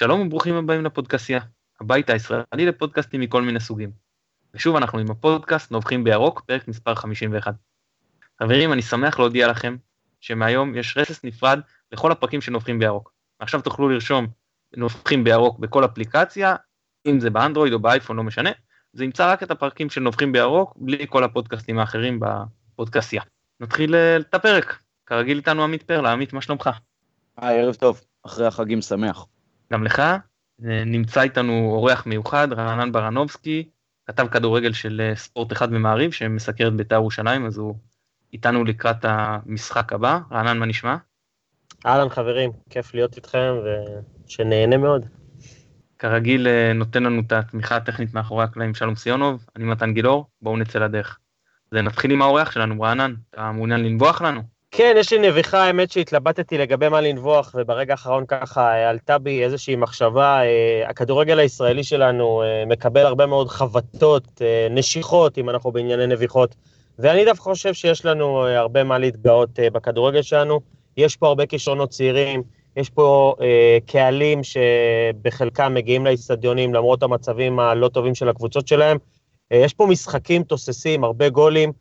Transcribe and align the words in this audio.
שלום 0.00 0.20
וברוכים 0.20 0.54
הבאים 0.54 0.84
לפודקאסיה, 0.84 1.40
הבית 1.80 2.10
הישראלי 2.10 2.66
לפודקאסטים 2.66 3.20
מכל 3.20 3.42
מיני 3.42 3.60
סוגים. 3.60 3.90
ושוב 4.54 4.76
אנחנו 4.76 4.98
עם 4.98 5.10
הפודקאסט 5.10 5.70
נובחים 5.70 6.04
בירוק, 6.04 6.40
פרק 6.46 6.68
מספר 6.68 6.94
51. 6.94 7.54
חברים, 8.42 8.72
אני 8.72 8.82
שמח 8.82 9.18
להודיע 9.18 9.48
לכם 9.48 9.76
שמהיום 10.20 10.74
יש 10.74 10.96
רסס 10.96 11.24
נפרד 11.24 11.60
לכל 11.92 12.12
הפרקים 12.12 12.40
של 12.40 12.52
נובחים 12.52 12.78
בירוק. 12.78 13.12
עכשיו 13.38 13.60
תוכלו 13.60 13.88
לרשום 13.88 14.26
נובחים 14.76 15.24
בירוק 15.24 15.58
בכל 15.58 15.84
אפליקציה, 15.84 16.56
אם 17.06 17.20
זה 17.20 17.30
באנדרואיד 17.30 17.72
או 17.72 17.78
באייפון, 17.78 18.16
לא 18.16 18.22
משנה, 18.22 18.50
זה 18.92 19.04
ימצא 19.04 19.32
רק 19.32 19.42
את 19.42 19.50
הפרקים 19.50 19.90
של 19.90 20.00
נובחים 20.00 20.32
בירוק, 20.32 20.74
בלי 20.76 21.06
כל 21.08 21.24
הפודקאסטים 21.24 21.78
האחרים 21.78 22.20
בפודקאסיה. 22.20 23.22
נתחיל 23.60 23.94
אה, 23.94 24.16
את 24.16 24.34
הפרק, 24.34 24.78
כרגיל 25.06 25.36
איתנו 25.36 25.64
עמית 25.64 25.82
פרלה, 25.82 26.12
עמית, 26.12 26.32
מה 26.32 26.40
שלומך? 26.40 26.70
היי, 27.36 27.60
ערב 27.60 27.74
טוב, 27.74 28.00
אחרי 28.26 28.46
החגים 28.46 28.82
שמח. 28.82 29.26
גם 29.72 29.84
לך, 29.84 30.00
אה, 30.00 30.84
נמצא 30.86 31.22
איתנו 31.22 31.70
אורח 31.72 32.06
מיוחד, 32.06 32.52
רענן 32.52 32.92
ברנובסקי, 32.92 33.68
כתב 34.06 34.26
כדורגל 34.30 34.72
של 34.72 35.00
אה, 35.00 35.16
ספורט 35.16 35.52
אחד 35.52 35.70
במעריב, 35.70 36.10
שמסקר 36.12 36.68
את 36.68 36.72
בית"ר 36.72 36.94
ירושלים, 36.94 37.46
אז 37.46 37.58
הוא 37.58 37.74
איתנו 38.32 38.64
לקראת 38.64 39.04
המשחק 39.04 39.92
הבא. 39.92 40.18
רענן, 40.32 40.58
מה 40.58 40.66
נשמע? 40.66 40.96
אהלן 41.86 42.08
חברים, 42.08 42.50
כיף 42.70 42.94
להיות 42.94 43.16
איתכם 43.16 43.54
ושנהנה 44.26 44.76
מאוד. 44.76 45.06
כרגיל 45.98 46.46
אה, 46.46 46.72
נותן 46.72 47.02
לנו 47.02 47.20
את 47.26 47.32
התמיכה 47.32 47.76
הטכנית 47.76 48.14
מאחורי 48.14 48.44
הקלעים 48.44 48.74
שלום 48.74 48.94
סיונוב, 48.94 49.46
אני 49.56 49.64
מתן 49.64 49.94
גילאור, 49.94 50.26
בואו 50.42 50.56
נצא 50.56 50.78
לדרך. 50.78 51.18
אז 51.72 51.78
נתחיל 51.78 52.10
עם 52.10 52.22
האורח 52.22 52.50
שלנו, 52.50 52.80
רענן, 52.80 53.14
אתה 53.30 53.52
מעוניין 53.52 53.84
לנבוח 53.84 54.22
לנו? 54.22 54.42
כן, 54.70 54.94
יש 54.98 55.12
לי 55.12 55.18
נביחה, 55.18 55.64
האמת 55.64 55.90
שהתלבטתי 55.90 56.58
לגבי 56.58 56.88
מה 56.88 57.00
לנבוח, 57.00 57.54
וברגע 57.58 57.92
האחרון 57.92 58.24
ככה 58.26 58.72
אה, 58.72 58.90
עלתה 58.90 59.18
בי 59.18 59.44
איזושהי 59.44 59.76
מחשבה. 59.76 60.42
אה, 60.42 60.88
הכדורגל 60.88 61.38
הישראלי 61.38 61.84
שלנו 61.84 62.42
מקבל 62.66 63.06
הרבה 63.06 63.26
מאוד 63.26 63.48
חבטות, 63.48 64.42
נשיכות, 64.70 65.38
אם 65.38 65.50
אנחנו 65.50 65.72
בענייני 65.72 66.06
נביחות, 66.06 66.54
ואני 66.98 67.24
דווקא 67.24 67.42
חושב 67.42 67.74
שיש 67.74 68.04
לנו 68.04 68.46
הרבה 68.46 68.84
מה 68.84 68.98
להתגאות 68.98 69.50
בכדורגל 69.72 70.22
שלנו. 70.22 70.60
יש 70.96 71.16
פה 71.16 71.26
הרבה 71.28 71.46
כישרונות 71.46 71.90
צעירים, 71.90 72.42
יש 72.76 72.90
פה 72.90 73.34
אה, 73.40 73.78
קהלים 73.86 74.40
שבחלקם 74.44 75.74
מגיעים 75.74 76.04
לאיצטדיונים 76.04 76.74
למרות 76.74 77.02
המצבים 77.02 77.60
הלא 77.60 77.88
טובים 77.88 78.14
של 78.14 78.28
הקבוצות 78.28 78.68
שלהם. 78.68 78.96
אה, 79.52 79.56
יש 79.56 79.74
פה 79.74 79.86
משחקים 79.86 80.42
תוססים, 80.42 81.04
הרבה 81.04 81.28
גולים, 81.28 81.68
אה, 81.68 81.74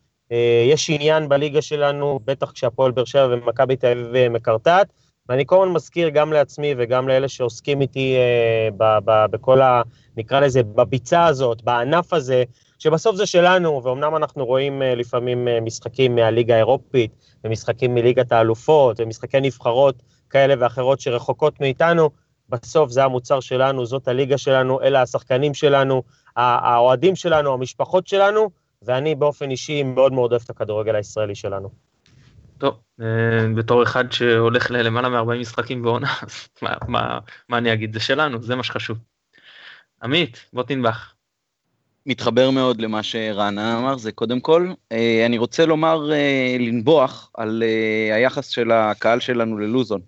יש 0.72 0.90
עניין 0.90 1.30
בליגה 1.30 1.62
שלנו, 1.62 2.20
בטח 2.26 2.52
כשהפועל 2.52 2.92
באר 2.92 3.06
שבע 3.06 3.28
ומכבי 3.32 3.76
תל 3.76 3.88
אביב 3.88 4.16
אה, 4.16 4.30
מקרטעת, 4.30 4.88
ואני 5.30 5.44
כל 5.46 5.62
הזמן 5.62 5.74
מזכיר 5.74 6.10
גם 6.10 6.34
לעצמי 6.34 6.74
וגם 6.78 7.08
לאלה 7.08 7.28
שעוסקים 7.28 7.82
איתי 7.82 8.16
אה, 8.16 8.70
ב, 8.78 8.98
ב, 9.06 9.26
בכל 9.32 9.62
ה... 9.62 9.82
נקרא 10.18 10.40
לזה, 10.40 10.64
בביצה 10.64 11.26
הזאת, 11.26 11.62
בענף 11.62 12.14
הזה, 12.14 12.44
שבסוף 12.80 13.16
זה 13.16 13.26
שלנו, 13.26 13.82
ואומנם 13.84 14.16
אנחנו 14.16 14.46
רואים 14.46 14.82
אה, 14.82 14.96
לפעמים 14.96 15.48
אה, 15.48 15.62
משחקים 15.62 16.16
מהליגה 16.16 16.56
האירופית, 16.56 17.12
ומשחקים 17.44 17.96
מליגת 17.96 18.32
האלופות, 18.32 19.00
ומשחקי 19.00 19.40
נבחרות 19.42 19.96
כאלה 20.30 20.54
ואחרות 20.60 21.00
שרחוקות 21.00 21.62
מאיתנו, 21.62 22.10
בסוף 22.50 22.92
זה 22.92 23.04
המוצר 23.04 23.40
שלנו, 23.40 23.86
זאת 23.86 24.08
הליגה 24.08 24.38
שלנו, 24.38 24.82
אלה 24.82 25.02
השחקנים 25.02 25.54
שלנו, 25.54 26.04
האוהדים 26.36 27.16
שלנו, 27.16 27.54
המשפחות 27.54 28.08
שלנו, 28.08 28.50
ואני 28.82 29.16
באופן 29.16 29.52
אישי 29.52 29.84
מאוד 29.84 30.14
מאוד 30.14 30.32
אוהב 30.32 30.42
את 30.46 30.50
הכדורגל 30.50 30.96
הישראלי 30.96 31.36
שלנו. 31.36 31.70
טוב, 32.58 32.80
אה, 33.02 33.06
בתור 33.56 33.84
אחד 33.84 34.12
שהולך 34.12 34.72
ללמעלה 34.72 35.10
מ-40 35.10 35.40
משחקים 35.40 35.82
בעונה, 35.82 36.14
מה, 36.62 36.74
מה, 36.88 37.20
מה 37.50 37.58
אני 37.58 37.74
אגיד? 37.74 37.94
זה 37.94 38.00
שלנו, 38.00 38.42
זה 38.42 38.56
מה 38.56 38.64
שחשוב. 38.64 38.98
עמית, 40.04 40.46
בוא 40.54 40.64
תנבח. 40.64 41.14
מתחבר 42.06 42.50
מאוד 42.50 42.82
למה 42.82 43.04
שרענן 43.04 43.76
אמר, 43.80 43.98
זה 43.98 44.12
קודם 44.12 44.40
כל. 44.40 44.74
אה, 44.92 45.26
אני 45.26 45.38
רוצה 45.38 45.66
לומר, 45.66 46.12
אה, 46.12 46.56
לנבוח 46.60 47.32
על 47.34 47.64
היחס 48.14 48.48
של 48.48 48.72
הקהל 48.72 49.20
שלנו 49.20 49.58
ללוזון. 49.58 50.02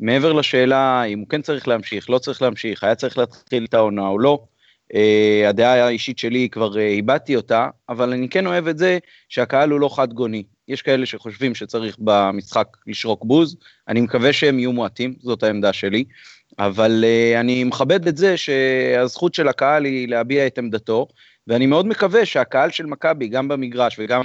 מעבר 0.00 0.32
לשאלה 0.32 1.04
אם 1.04 1.18
הוא 1.18 1.28
כן 1.28 1.42
צריך 1.42 1.68
להמשיך, 1.68 2.10
לא 2.10 2.18
צריך 2.18 2.42
להמשיך, 2.42 2.84
היה 2.84 2.94
צריך 2.94 3.18
להתחיל 3.18 3.64
את 3.64 3.74
העונה 3.74 4.08
או 4.08 4.18
לא, 4.18 4.44
Uh, 4.94 5.48
הדעה 5.48 5.86
האישית 5.86 6.18
שלי 6.18 6.48
כבר 6.48 6.72
uh, 6.74 6.78
איבדתי 6.78 7.36
אותה, 7.36 7.68
אבל 7.88 8.12
אני 8.12 8.28
כן 8.28 8.46
אוהב 8.46 8.68
את 8.68 8.78
זה 8.78 8.98
שהקהל 9.28 9.70
הוא 9.70 9.80
לא 9.80 9.96
חד 9.96 10.12
גוני. 10.12 10.42
יש 10.68 10.82
כאלה 10.82 11.06
שחושבים 11.06 11.54
שצריך 11.54 11.96
במשחק 11.98 12.68
לשרוק 12.86 13.24
בוז, 13.24 13.56
אני 13.88 14.00
מקווה 14.00 14.32
שהם 14.32 14.58
יהיו 14.58 14.72
מועטים, 14.72 15.14
זאת 15.20 15.42
העמדה 15.42 15.72
שלי, 15.72 16.04
אבל 16.58 17.04
uh, 17.04 17.40
אני 17.40 17.64
מכבד 17.64 18.08
את 18.08 18.16
זה 18.16 18.36
שהזכות 18.36 19.34
של 19.34 19.48
הקהל 19.48 19.84
היא 19.84 20.08
להביע 20.08 20.46
את 20.46 20.58
עמדתו, 20.58 21.06
ואני 21.46 21.66
מאוד 21.66 21.86
מקווה 21.86 22.26
שהקהל 22.26 22.70
של 22.70 22.86
מכבי, 22.86 23.28
גם 23.28 23.48
במגרש 23.48 23.96
וגם 23.98 24.24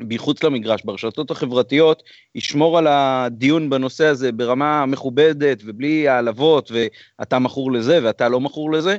מחוץ 0.00 0.42
למגרש, 0.44 0.82
ברשתות 0.84 1.30
החברתיות, 1.30 2.02
ישמור 2.34 2.78
על 2.78 2.86
הדיון 2.86 3.70
בנושא 3.70 4.06
הזה 4.06 4.32
ברמה 4.32 4.86
מכובדת 4.86 5.62
ובלי 5.64 6.08
העלבות 6.08 6.70
ואתה 6.70 7.38
מכור 7.38 7.72
לזה 7.72 8.00
ואתה 8.02 8.28
לא 8.28 8.40
מכור 8.40 8.72
לזה, 8.72 8.92
אה, 8.92 8.96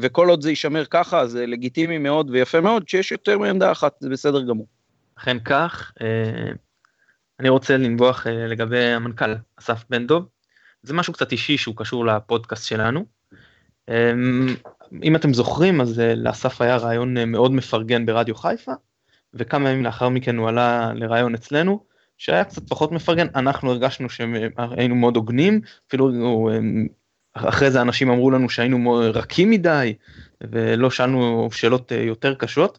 וכל 0.00 0.28
עוד 0.28 0.42
זה 0.42 0.50
יישמר 0.50 0.84
ככה 0.84 1.26
זה 1.26 1.46
לגיטימי 1.46 1.98
מאוד 1.98 2.30
ויפה 2.30 2.60
מאוד 2.60 2.88
שיש 2.88 3.12
יותר 3.12 3.38
מעמדה 3.38 3.72
אחת 3.72 3.92
זה 4.00 4.08
בסדר 4.08 4.42
גמור. 4.42 4.66
אכן 5.14 5.38
כך, 5.38 5.92
אה, 6.02 6.52
אני 7.40 7.48
רוצה 7.48 7.76
לנבוח 7.76 8.26
אה, 8.26 8.46
לגבי 8.46 8.84
המנכ"ל 8.84 9.34
אסף 9.56 9.84
בן 9.90 10.06
דב, 10.06 10.22
זה 10.82 10.94
משהו 10.94 11.12
קצת 11.12 11.32
אישי 11.32 11.56
שהוא 11.56 11.76
קשור 11.76 12.06
לפודקאסט 12.06 12.66
שלנו. 12.66 13.04
אם 15.02 15.16
אתם 15.16 15.34
זוכרים 15.34 15.80
אז 15.80 16.02
לאסף 16.16 16.60
היה 16.60 16.76
רעיון 16.76 17.24
מאוד 17.24 17.52
מפרגן 17.52 18.06
ברדיו 18.06 18.34
חיפה 18.34 18.72
וכמה 19.34 19.70
ימים 19.70 19.84
לאחר 19.84 20.08
מכן 20.08 20.36
הוא 20.36 20.48
עלה 20.48 20.92
לרעיון 20.94 21.34
אצלנו 21.34 21.84
שהיה 22.18 22.44
קצת 22.44 22.68
פחות 22.68 22.92
מפרגן 22.92 23.26
אנחנו 23.34 23.70
הרגשנו 23.70 24.10
שהיינו 24.10 24.94
מאוד 24.94 25.16
הוגנים 25.16 25.60
אפילו 25.88 26.10
אחרי 27.34 27.70
זה 27.70 27.80
אנשים 27.80 28.10
אמרו 28.10 28.30
לנו 28.30 28.50
שהיינו 28.50 29.00
רכים 29.14 29.50
מדי 29.50 29.94
ולא 30.40 30.90
שאלנו 30.90 31.48
שאלות 31.52 31.92
אה, 31.92 32.02
יותר 32.02 32.34
קשות. 32.34 32.78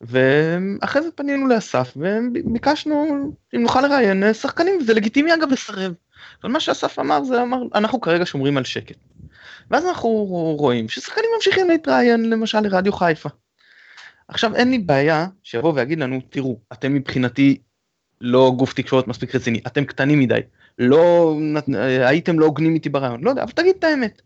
ואחרי 0.00 1.02
זה 1.02 1.08
פנינו 1.14 1.46
לאסף 1.46 1.96
וביקשנו 1.96 3.06
אם 3.54 3.62
נוכל 3.62 3.80
לראיין 3.80 4.22
אה, 4.22 4.34
שחקנים 4.34 4.80
זה 4.80 4.94
לגיטימי 4.94 5.34
אגב 5.34 5.52
לסרב. 5.52 5.94
אבל 6.42 6.52
מה 6.52 6.60
שאסף 6.60 6.98
אמר 6.98 7.24
זה 7.24 7.42
אמר 7.42 7.58
אנחנו 7.74 8.00
כרגע 8.00 8.26
שומרים 8.26 8.56
על 8.56 8.64
שקט. 8.64 8.96
ואז 9.70 9.86
אנחנו 9.86 10.08
רואים 10.58 10.88
ששחקנים 10.88 11.30
ממשיכים 11.34 11.68
להתראיין 11.68 12.30
למשל 12.30 12.60
לרדיו 12.60 12.92
חיפה. 12.92 13.28
עכשיו 14.28 14.54
אין 14.54 14.70
לי 14.70 14.78
בעיה 14.78 15.26
שיבוא 15.42 15.72
ויגיד 15.76 15.98
לנו 15.98 16.20
תראו 16.30 16.60
אתם 16.72 16.94
מבחינתי 16.94 17.58
לא 18.20 18.52
גוף 18.56 18.74
תקשורת 18.74 19.08
מספיק 19.08 19.34
רציני 19.34 19.60
אתם 19.66 19.84
קטנים 19.84 20.18
מדי 20.18 20.40
לא 20.78 21.36
הייתם 21.80 22.38
לא 22.38 22.46
הוגנים 22.46 22.74
איתי 22.74 22.88
ברעיון 22.88 23.24
לא 23.24 23.30
יודע 23.30 23.42
אבל 23.42 23.52
תגיד 23.52 23.74
את 23.78 23.84
האמת. 23.84 24.22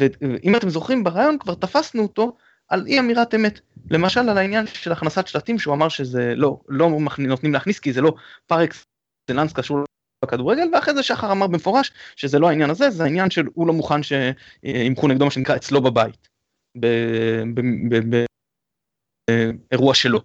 ואם 0.00 0.56
אתם 0.56 0.68
זוכרים 0.68 1.04
ברעיון 1.04 1.38
כבר 1.38 1.54
תפסנו 1.54 2.02
אותו 2.02 2.36
על 2.68 2.86
אי 2.86 3.00
אמירת 3.00 3.34
אמת 3.34 3.60
למשל 3.90 4.28
על 4.28 4.38
העניין 4.38 4.66
של 4.66 4.92
הכנסת 4.92 5.26
שלטים 5.26 5.58
שהוא 5.58 5.74
אמר 5.74 5.88
שזה 5.88 6.34
לא 6.36 6.60
לא 6.68 6.90
נותנים 7.18 7.52
להכניס 7.52 7.78
כי 7.78 7.92
זה 7.92 8.00
לא 8.00 8.14
פר 8.46 8.64
אקסלנס 8.64 9.52
קשור 9.52 9.84
בכדורגל 10.24 10.68
ואחרי 10.72 10.94
זה 10.94 11.02
שחר 11.02 11.32
אמר 11.32 11.46
במפורש 11.46 11.92
שזה 12.16 12.38
לא 12.38 12.48
העניין 12.48 12.70
הזה 12.70 12.90
זה 12.90 13.02
העניין 13.04 13.30
של 13.30 13.46
הוא 13.54 13.66
לא 13.66 13.72
מוכן 13.72 14.00
שימחו 14.02 15.08
נגדו 15.08 15.24
מה 15.24 15.30
שנקרא 15.30 15.56
אצלו 15.56 15.82
בבית. 15.82 16.28
באירוע 19.70 19.94
שלו. 19.94 20.20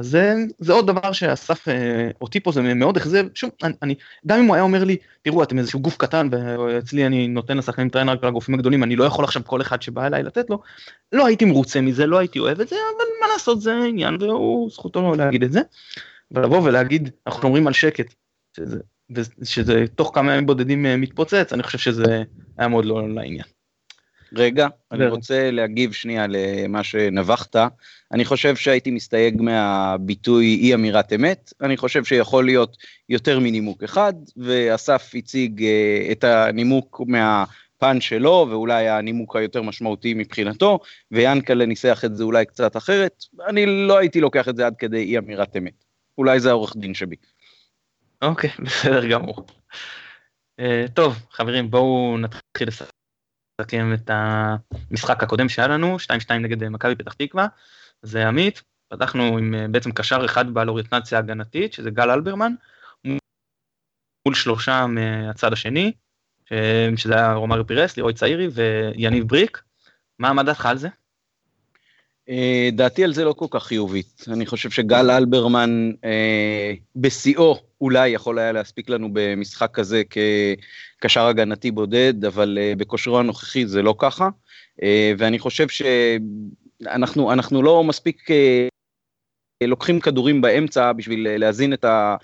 אז 0.00 0.06
זה, 0.06 0.34
זה 0.58 0.72
עוד 0.72 0.86
דבר 0.86 1.12
שאסף 1.12 1.68
אה, 1.68 2.10
אותי 2.20 2.40
פה 2.40 2.52
זה 2.52 2.62
מאוד 2.62 2.96
אכזב, 2.96 3.26
שוב, 3.34 3.50
אני, 3.62 3.72
אני, 3.82 3.94
גם 4.26 4.38
אם 4.38 4.44
הוא 4.44 4.54
היה 4.54 4.62
אומר 4.62 4.84
לי, 4.84 4.96
תראו 5.22 5.42
אתם 5.42 5.58
איזשהו 5.58 5.80
גוף 5.80 5.96
קטן 5.96 6.28
ואצלי 6.32 7.06
אני 7.06 7.28
נותן 7.28 7.56
לשחקנים 7.56 7.88
טריינר 7.88 8.12
רק 8.12 8.24
לגופים 8.24 8.54
הגדולים, 8.54 8.84
אני 8.84 8.96
לא 8.96 9.04
יכול 9.04 9.24
עכשיו 9.24 9.42
כל 9.46 9.60
אחד 9.60 9.82
שבא 9.82 10.06
אליי 10.06 10.22
לתת 10.22 10.50
לו, 10.50 10.62
לא 11.12 11.26
הייתי 11.26 11.44
מרוצה 11.44 11.80
מזה, 11.80 12.06
לא 12.06 12.18
הייתי 12.18 12.38
אוהב 12.38 12.60
את 12.60 12.68
זה, 12.68 12.76
אבל 12.76 13.04
מה 13.20 13.32
לעשות 13.32 13.60
זה 13.60 13.74
עניין 13.88 14.16
והוא 14.20 14.70
זכותו 14.70 15.02
לא 15.02 15.16
להגיד 15.16 15.42
את 15.42 15.52
זה. 15.52 15.60
ולבוא 16.30 16.60
ולהגיד, 16.62 17.10
אנחנו 17.26 17.48
אומרים 17.48 17.66
על 17.66 17.72
שקר, 17.72 18.14
שזה, 18.56 18.78
שזה 19.44 19.84
תוך 19.94 20.10
כמה 20.14 20.32
ימים 20.32 20.46
בודדים 20.46 20.86
אה, 20.86 20.96
מתפוצץ, 20.96 21.52
אני 21.52 21.62
חושב 21.62 21.78
שזה 21.78 22.22
היה 22.58 22.68
מאוד 22.68 22.84
לא 22.84 23.08
לעניין. 23.08 23.46
רגע, 24.36 24.68
אני 24.92 25.06
רוצה 25.06 25.50
להגיב 25.50 25.92
שנייה 25.92 26.26
למה 26.28 26.84
שנבחת. 26.84 27.56
אני 28.12 28.24
חושב 28.24 28.56
שהייתי 28.56 28.90
מסתייג 28.90 29.42
מהביטוי 29.42 30.58
אי 30.62 30.74
אמירת 30.74 31.12
אמת, 31.12 31.52
אני 31.60 31.76
חושב 31.76 32.04
שיכול 32.04 32.44
להיות 32.44 32.76
יותר 33.08 33.38
מנימוק 33.38 33.82
אחד, 33.82 34.12
ואסף 34.36 35.12
הציג 35.14 35.64
אה, 35.64 36.08
את 36.12 36.24
הנימוק 36.24 37.00
מהפן 37.06 38.00
שלו, 38.00 38.46
ואולי 38.50 38.88
הנימוק 38.88 39.36
היותר 39.36 39.62
משמעותי 39.62 40.14
מבחינתו, 40.14 40.78
ויאנקלה 41.10 41.66
ניסח 41.66 42.04
את 42.04 42.16
זה 42.16 42.24
אולי 42.24 42.46
קצת 42.46 42.76
אחרת, 42.76 43.24
אני 43.48 43.66
לא 43.66 43.98
הייתי 43.98 44.20
לוקח 44.20 44.48
את 44.48 44.56
זה 44.56 44.66
עד 44.66 44.76
כדי 44.76 45.02
אי 45.02 45.18
אמירת 45.18 45.56
אמת. 45.56 45.84
אולי 46.18 46.40
זה 46.40 46.50
העורך 46.50 46.76
דין 46.76 46.94
שבי. 46.94 47.16
אוקיי, 48.22 48.50
בסדר 48.64 49.06
גמור. 49.06 49.46
אה, 50.60 50.84
טוב, 50.94 51.14
חברים, 51.30 51.70
בואו 51.70 52.18
נתחיל 52.18 52.68
לסכם 53.60 53.94
את 53.94 54.10
המשחק 54.12 55.22
הקודם 55.22 55.48
שהיה 55.48 55.68
לנו, 55.68 55.96
2-2 56.28 56.32
נגד 56.32 56.68
מכבי 56.68 56.94
פתח 56.94 57.12
תקווה. 57.12 57.46
זה 58.02 58.28
עמית, 58.28 58.62
פתחנו 58.88 59.38
עם 59.38 59.54
בעצם 59.70 59.92
קשר 59.92 60.24
אחד 60.24 60.54
בעל 60.54 60.68
אוריינטציה 60.68 61.18
הגנתית, 61.18 61.72
שזה 61.72 61.90
גל 61.90 62.10
אלברמן, 62.10 62.52
מול 64.26 64.34
שלושה 64.34 64.86
מהצד 64.86 65.52
השני, 65.52 65.92
שזה 66.96 67.14
היה 67.14 67.32
רומארי 67.32 67.64
פירס, 67.64 67.96
לירוי 67.96 68.14
צעירי 68.14 68.48
ויניב 68.52 69.28
בריק. 69.28 69.62
מה 70.18 70.28
עמדתך 70.28 70.66
על 70.66 70.78
זה? 70.78 70.88
אה, 72.30 72.68
דעתי 72.72 73.04
על 73.04 73.12
זה 73.12 73.24
לא 73.24 73.32
כל 73.32 73.46
כך 73.50 73.62
חיובית. 73.62 74.24
אני 74.28 74.46
חושב 74.46 74.70
שגל 74.70 75.10
אלברמן 75.10 75.92
אה, 76.04 76.72
בשיאו 76.96 77.58
אולי 77.80 78.08
יכול 78.08 78.38
היה 78.38 78.52
להספיק 78.52 78.88
לנו 78.88 79.08
במשחק 79.12 79.70
כזה 79.72 80.02
כקשר 81.00 81.26
הגנתי 81.26 81.70
בודד, 81.70 82.24
אבל 82.24 82.58
אה, 82.60 82.72
בכושרו 82.76 83.18
הנוכחי 83.18 83.66
זה 83.66 83.82
לא 83.82 83.94
ככה. 83.98 84.28
ואני 85.18 85.38
חושב 85.38 85.68
שאנחנו 85.68 87.62
לא 87.62 87.84
מספיק 87.84 88.28
לוקחים 89.62 90.00
כדורים 90.00 90.40
באמצע 90.40 90.92
בשביל 90.92 91.38
להזין 91.38 91.72
את 91.72 91.84
ה... 91.84 92.16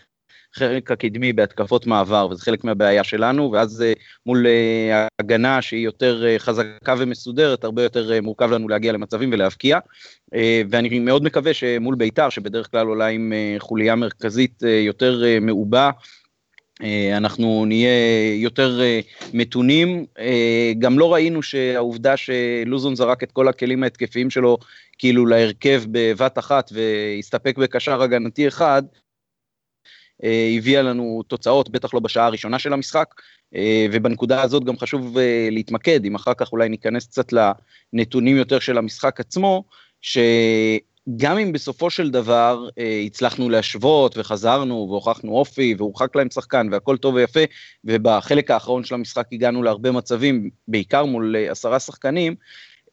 החלק 0.57 0.91
הקדמי 0.91 1.33
בהתקפות 1.33 1.87
מעבר, 1.87 2.29
וזה 2.31 2.43
חלק 2.43 2.65
מהבעיה 2.65 3.05
שלנו, 3.05 3.53
ואז 3.53 3.83
אה, 3.83 3.93
מול 4.27 4.47
אה, 4.47 5.07
הגנה 5.21 5.63
שהיא 5.63 5.85
יותר 5.85 6.27
אה, 6.27 6.39
חזקה 6.39 6.95
ומסודרת, 6.99 7.65
הרבה 7.65 7.83
יותר 7.83 8.21
מורכב 8.23 8.51
לנו 8.51 8.69
להגיע 8.69 8.93
למצבים 8.93 9.33
ולהבקיע. 9.33 9.79
ואני 10.71 10.99
מאוד 10.99 11.25
מקווה 11.25 11.55
שמול 11.55 11.95
בית"ר, 11.95 12.29
שבדרך 12.29 12.71
כלל 12.71 12.87
עולה 12.87 13.07
עם 13.07 13.33
חוליה 13.59 13.95
מרכזית 13.95 14.63
יותר 14.63 15.23
מעובה, 15.41 15.91
אנחנו 17.17 17.65
נהיה 17.67 18.35
יותר 18.35 18.81
מתונים. 19.33 20.05
גם 20.79 20.99
לא 20.99 21.15
ראינו 21.15 21.43
שהעובדה 21.43 22.17
שלוזון 22.17 22.97
זרק 22.97 23.23
את 23.23 23.33
כל 23.33 23.49
הכלים 23.49 23.83
ההתקפיים 23.83 24.31
שלו 24.31 24.59
כאילו 24.99 25.27
להרכב 25.27 25.83
בבת 25.91 26.39
אחת 26.39 26.71
והסתפק 26.73 27.59
בקשר 27.59 28.03
הגנתי 28.03 28.49
אחד, 28.49 28.83
הביאה 30.59 30.83
לנו 30.83 31.23
תוצאות, 31.29 31.71
בטח 31.71 31.95
לא 31.95 32.01
בשעה 32.01 32.27
הראשונה 32.27 32.59
של 32.59 32.73
המשחק, 32.73 33.15
אה, 33.55 33.87
ובנקודה 33.93 34.43
הזאת 34.43 34.65
גם 34.65 34.79
חשוב 34.79 35.19
אה, 35.19 35.49
להתמקד, 35.51 36.05
אם 36.05 36.15
אחר 36.15 36.35
כך 36.35 36.53
אולי 36.53 36.69
ניכנס 36.69 37.07
קצת 37.07 37.33
לנתונים 37.93 38.37
יותר 38.37 38.59
של 38.59 38.79
המשחק 38.79 39.21
עצמו, 39.21 39.65
שגם 40.01 41.39
אם 41.39 41.53
בסופו 41.53 41.91
של 41.91 42.11
דבר 42.11 42.69
הצלחנו 43.07 43.51
להשוות 43.51 44.19
וחזרנו 44.19 44.87
והוכחנו 44.91 45.33
אופי 45.33 45.75
והורחק 45.79 46.17
להם 46.17 46.31
שחקן 46.31 46.69
והכל 46.73 46.97
טוב 46.97 47.15
ויפה, 47.15 47.41
ובחלק 47.85 48.51
האחרון 48.51 48.85
של 48.85 48.95
המשחק 48.95 49.27
הגענו 49.33 49.63
להרבה 49.63 49.93
מצבים, 49.93 50.51
בעיקר 50.69 51.05
מול 51.05 51.37
עשרה 51.51 51.81
שחקנים, 51.81 52.35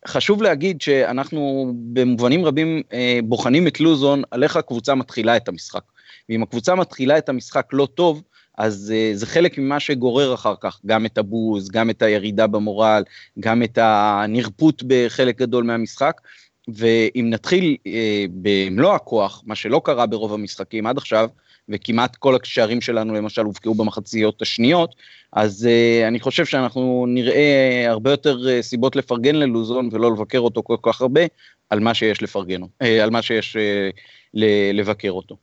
חשוב 0.07 0.43
להגיד 0.43 0.81
שאנחנו 0.81 1.73
במובנים 1.75 2.45
רבים 2.45 2.81
בוחנים 3.23 3.67
את 3.67 3.79
לוזון 3.79 4.23
על 4.31 4.43
איך 4.43 4.57
הקבוצה 4.57 4.95
מתחילה 4.95 5.37
את 5.37 5.47
המשחק. 5.47 5.83
ואם 6.29 6.43
הקבוצה 6.43 6.75
מתחילה 6.75 7.17
את 7.17 7.29
המשחק 7.29 7.69
לא 7.73 7.87
טוב, 7.95 8.23
אז 8.57 8.93
uh, 8.93 9.17
זה 9.17 9.25
חלק 9.25 9.57
ממה 9.57 9.79
שגורר 9.79 10.33
אחר 10.33 10.53
כך, 10.61 10.79
גם 10.85 11.05
את 11.05 11.17
הבוז, 11.17 11.69
גם 11.69 11.89
את 11.89 12.01
הירידה 12.01 12.47
במורל, 12.47 13.03
גם 13.39 13.63
את 13.63 13.77
הנרפות 13.81 14.83
בחלק 14.87 15.37
גדול 15.37 15.63
מהמשחק. 15.63 16.21
ואם 16.67 17.27
נתחיל 17.29 17.77
uh, 17.79 17.89
במלוא 18.33 18.93
הכוח, 18.93 19.43
מה 19.45 19.55
שלא 19.55 19.81
קרה 19.83 20.05
ברוב 20.05 20.33
המשחקים 20.33 20.87
עד 20.87 20.97
עכשיו, 20.97 21.29
וכמעט 21.69 22.15
כל 22.15 22.37
השערים 22.43 22.81
שלנו 22.81 23.13
למשל 23.13 23.41
הובקעו 23.41 23.75
במחציות 23.75 24.41
השניות, 24.41 24.95
אז 25.33 25.67
uh, 25.69 26.07
אני 26.07 26.19
חושב 26.19 26.45
שאנחנו 26.45 27.05
נראה 27.07 27.85
הרבה 27.87 28.11
יותר 28.11 28.37
uh, 28.37 28.61
סיבות 28.61 28.95
לפרגן 28.95 29.35
ללוזון 29.35 29.89
ולא 29.91 30.11
לבקר 30.11 30.39
אותו 30.39 30.63
כל 30.63 30.77
כך 30.81 31.01
הרבה 31.01 31.21
על 31.69 31.79
מה 31.79 31.93
שיש 31.93 32.23
לפרגן, 32.23 32.63
uh, 32.63 32.85
על 33.03 33.09
מה 33.09 33.21
שיש 33.21 33.57
uh, 33.57 34.39
לבקר 34.73 35.11
אותו. 35.11 35.37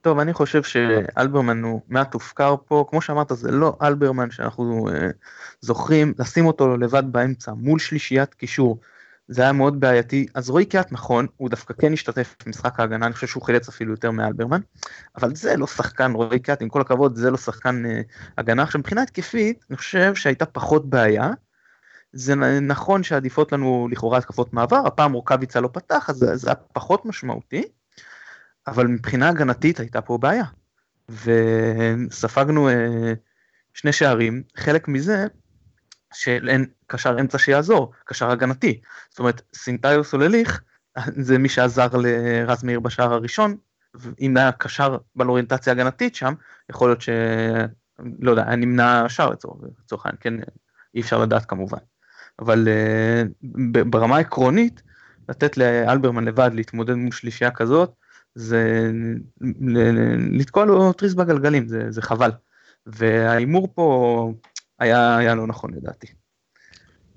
טוב, 0.00 0.18
אני 0.18 0.32
חושב 0.32 0.62
שאלברמן 0.62 1.62
הוא 1.62 1.80
מעט 1.88 2.14
הופקר 2.14 2.54
פה, 2.66 2.84
כמו 2.88 3.00
שאמרת, 3.00 3.32
זה 3.34 3.50
לא 3.50 3.76
אלברמן 3.82 4.30
שאנחנו 4.30 4.88
אה, 4.88 5.08
זוכרים, 5.60 6.14
לשים 6.18 6.46
אותו 6.46 6.76
לבד 6.76 7.02
באמצע, 7.12 7.52
מול 7.52 7.78
שלישיית 7.78 8.34
קישור, 8.34 8.80
זה 9.28 9.42
היה 9.42 9.52
מאוד 9.52 9.80
בעייתי. 9.80 10.26
אז 10.34 10.50
רועי 10.50 10.64
קיאט 10.64 10.92
נכון, 10.92 11.26
הוא 11.36 11.48
דווקא 11.48 11.74
כן 11.74 11.92
השתתף 11.92 12.36
במשחק 12.46 12.80
ההגנה, 12.80 13.06
אני 13.06 13.14
חושב 13.14 13.26
שהוא 13.26 13.42
חילץ 13.42 13.68
אפילו 13.68 13.92
יותר 13.92 14.10
מאלברמן, 14.10 14.60
אבל 15.16 15.34
זה 15.34 15.56
לא 15.56 15.66
שחקן, 15.66 16.12
רועי 16.12 16.38
קיאט, 16.40 16.62
עם 16.62 16.68
כל 16.68 16.80
הכבוד, 16.80 17.16
זה 17.16 17.30
לא 17.30 17.36
שחקן 17.36 17.86
אה, 17.86 18.00
הגנה. 18.38 18.62
עכשיו, 18.62 18.78
מבחינה 18.78 19.02
התקפית, 19.02 19.64
אני 19.70 19.76
חושב 19.76 20.14
שהייתה 20.14 20.46
פחות 20.46 20.90
בעיה. 20.90 21.30
זה 22.12 22.34
נכון 22.60 23.02
שעדיפות 23.02 23.52
לנו 23.52 23.88
לכאורה 23.90 24.18
התקפות 24.18 24.52
מעבר, 24.52 24.86
הפעם 24.86 25.12
רוקאביצה 25.12 25.60
לא 25.60 25.68
פתח, 25.72 26.10
אז 26.10 26.26
זה 26.34 26.50
היה 26.50 26.54
פחות 26.54 27.06
משמעותי. 27.06 27.62
אבל 28.68 28.86
מבחינה 28.86 29.28
הגנתית 29.28 29.80
הייתה 29.80 30.00
פה 30.00 30.18
בעיה. 30.18 30.44
וספגנו 31.08 32.68
אה, 32.68 33.12
שני 33.74 33.92
שערים, 33.92 34.42
חלק 34.56 34.88
מזה 34.88 35.26
שאין 36.14 36.66
קשר 36.86 37.20
אמצע 37.20 37.38
שיעזור, 37.38 37.92
קשר 38.04 38.30
הגנתי. 38.30 38.80
זאת 39.10 39.18
אומרת, 39.18 39.42
סינטאיו 39.54 40.04
סולליך 40.04 40.60
זה 41.16 41.38
מי 41.38 41.48
שעזר 41.48 41.88
לרז 41.92 42.64
מאיר 42.64 42.80
בשער 42.80 43.12
הראשון, 43.12 43.56
אם 44.20 44.36
היה 44.36 44.52
קשר 44.52 44.96
באוריינטציה 45.16 45.72
הגנתית 45.72 46.14
שם, 46.14 46.34
יכול 46.70 46.88
להיות 46.88 47.00
ש... 47.00 47.08
לא 48.20 48.30
יודע, 48.30 48.44
היה 48.46 48.56
נמנע 48.56 49.08
שער 49.08 49.30
לצורך 49.84 50.06
העניין, 50.06 50.20
כן, 50.20 50.34
אי 50.94 51.00
אפשר 51.00 51.18
לדעת 51.18 51.44
כמובן. 51.44 51.78
אבל 52.38 52.68
uh, 52.68 53.46
ברמה 53.90 54.16
העקרונית, 54.16 54.82
לתת 55.28 55.56
לאלברמן 55.56 56.24
לבד 56.24 56.50
להתמודד 56.54 56.94
מול 56.94 57.12
שלישייה 57.12 57.50
כזאת, 57.50 57.92
זה 58.38 58.90
לתקוע 60.30 60.64
לו 60.64 60.92
טריז 60.92 61.14
בגלגלים, 61.14 61.68
זה, 61.68 61.90
זה 61.90 62.02
חבל. 62.02 62.30
וההימור 62.86 63.68
פה 63.74 64.32
היה, 64.78 65.16
היה 65.16 65.34
לא 65.34 65.46
נכון 65.46 65.74
לדעתי. 65.74 66.06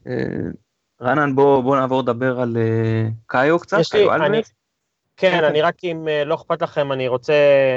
אה, 0.07 0.13
רענן, 1.01 1.35
בוא, 1.35 1.61
בוא 1.61 1.77
נעבור 1.77 2.01
לדבר 2.01 2.39
על 2.39 2.57
אה, 2.57 3.09
קאיו 3.25 3.59
קצת, 3.59 3.77
קאיו 3.91 4.13
אלמס. 4.13 4.53
כן, 5.17 5.31
כן, 5.31 5.43
אני 5.43 5.61
רק 5.61 5.83
אם 5.83 6.07
אה, 6.07 6.23
לא 6.23 6.35
אכפת 6.35 6.61
לכם, 6.61 6.91
אני 6.91 7.07
רוצה 7.07 7.33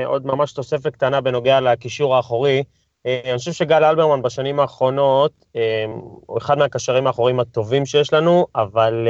עוד 0.07 0.27
ממש 0.27 0.53
תוספת 0.53 0.93
קטנה 0.93 1.21
בנוגע 1.21 1.61
לקישור 1.61 2.17
האחורי. 2.17 2.65
אני 3.07 3.39
חושב 3.39 3.53
שגל 3.53 3.85
אלברמן 3.85 4.23
בשנים 4.23 4.61
האחרונות 4.61 5.45
הוא 6.27 6.39
אחד 6.39 6.59
מהקשרים 6.59 7.07
האחוריים 7.07 7.41
הטובים 7.41 7.87
שיש 7.87 8.13
לנו, 8.13 8.47
אבל 8.55 9.09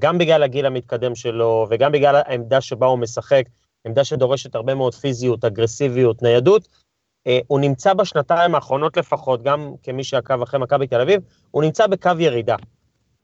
גם 0.00 0.18
בגלל 0.18 0.42
הגיל 0.42 0.66
המתקדם 0.66 1.14
שלו, 1.14 1.66
וגם 1.70 1.92
בגלל 1.92 2.16
העמדה 2.16 2.60
שבה 2.60 2.86
הוא 2.86 2.98
משחק, 2.98 3.44
עמדה 3.86 4.04
שדורשת 4.04 4.54
הרבה 4.54 4.74
מאוד 4.74 4.94
פיזיות, 4.94 5.44
אגרסיביות, 5.44 6.22
ניידות, 6.22 6.68
אה, 7.26 7.38
הוא 7.46 7.60
נמצא 7.60 7.94
בשנתיים 7.94 8.54
האחרונות 8.54 8.96
לפחות, 8.96 9.42
גם 9.42 9.72
כמי 9.82 10.04
שעקב 10.04 10.42
אחרי 10.42 10.60
מכבי 10.60 10.86
תל 10.86 11.00
אביב, 11.00 11.20
הוא 11.50 11.62
נמצא 11.62 11.86
בקו 11.86 12.10
ירידה. 12.18 12.56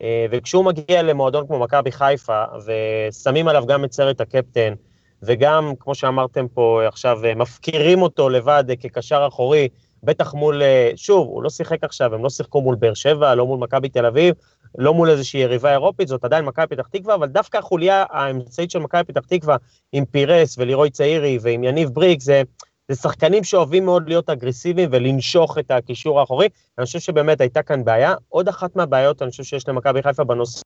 אה, 0.03 0.27
וכשהוא 0.31 0.65
מגיע 0.65 1.03
למועדון 1.03 1.47
כמו 1.47 1.59
מכבי 1.59 1.93
חיפה, 1.93 2.45
ושמים 2.67 3.49
עליו 3.49 3.67
גם 3.67 3.85
את 3.85 3.93
סרט 3.93 4.21
הקפטן, 4.21 4.75
וגם, 5.23 5.73
כמו 5.79 5.95
שאמרתם 5.95 6.49
פה 6.49 6.81
עכשיו, 6.87 7.25
אה, 7.25 7.35
מפקירים 7.35 8.03
אותו 8.03 8.29
לבד 8.29 8.65
כקשר 8.81 9.25
אחורי, 9.29 9.69
בטח 10.07 10.35
מול, 10.35 10.63
שוב, 10.97 11.29
הוא 11.29 11.43
לא 11.43 11.51
שיחק 11.51 11.85
עכשיו, 11.85 12.15
הם 12.15 12.23
לא 12.23 12.31
שיחקו 12.31 12.61
מול 12.61 12.75
באר 12.75 12.95
שבע, 12.95 13.35
לא 13.35 13.47
מול 13.47 13.59
מכבי 13.59 13.89
תל 13.89 14.07
אביב, 14.07 14.35
לא 14.79 14.95
מול 14.95 15.11
איזושהי 15.11 15.41
יריבה 15.41 15.73
אירופית, 15.73 16.09
זאת 16.09 16.25
עדיין 16.25 16.45
מכבי 16.45 16.67
פתח 16.67 16.87
תקווה, 16.87 17.15
אבל 17.15 17.29
דווקא 17.29 17.59
החוליה 17.59 18.05
האמצעית 18.11 18.71
של 18.71 18.79
מכבי 18.79 19.05
פתח 19.05 19.21
תקווה, 19.21 19.57
עם 19.93 20.05
פירס 20.05 20.59
ולירוי 20.59 20.91
צעירי 20.91 21.39
ועם 21.41 21.65
יניב 21.65 21.89
בריק, 21.89 22.21
זה, 22.21 22.43
זה 22.89 22.97
שחקנים 22.97 23.45
שאוהבים 23.45 23.85
מאוד 23.85 24.09
להיות 24.09 24.31
אגרסיביים 24.31 24.89
ולנשוך 24.93 25.59
את 25.59 25.71
הקישור 25.71 26.21
האחורי. 26.21 26.49
אני 26.79 26.87
חושב 26.87 26.99
שבאמת 26.99 27.41
הייתה 27.41 27.63
כאן 27.63 27.85
בעיה. 27.85 28.15
עוד 28.29 28.49
אחת 28.49 28.77
מהבעיות, 28.77 29.23
אני 29.23 29.31
חושב 29.31 29.45
שיש 29.45 29.69
למכבי 29.69 30.03
חיפה 30.03 30.25
בנושא 30.25 30.63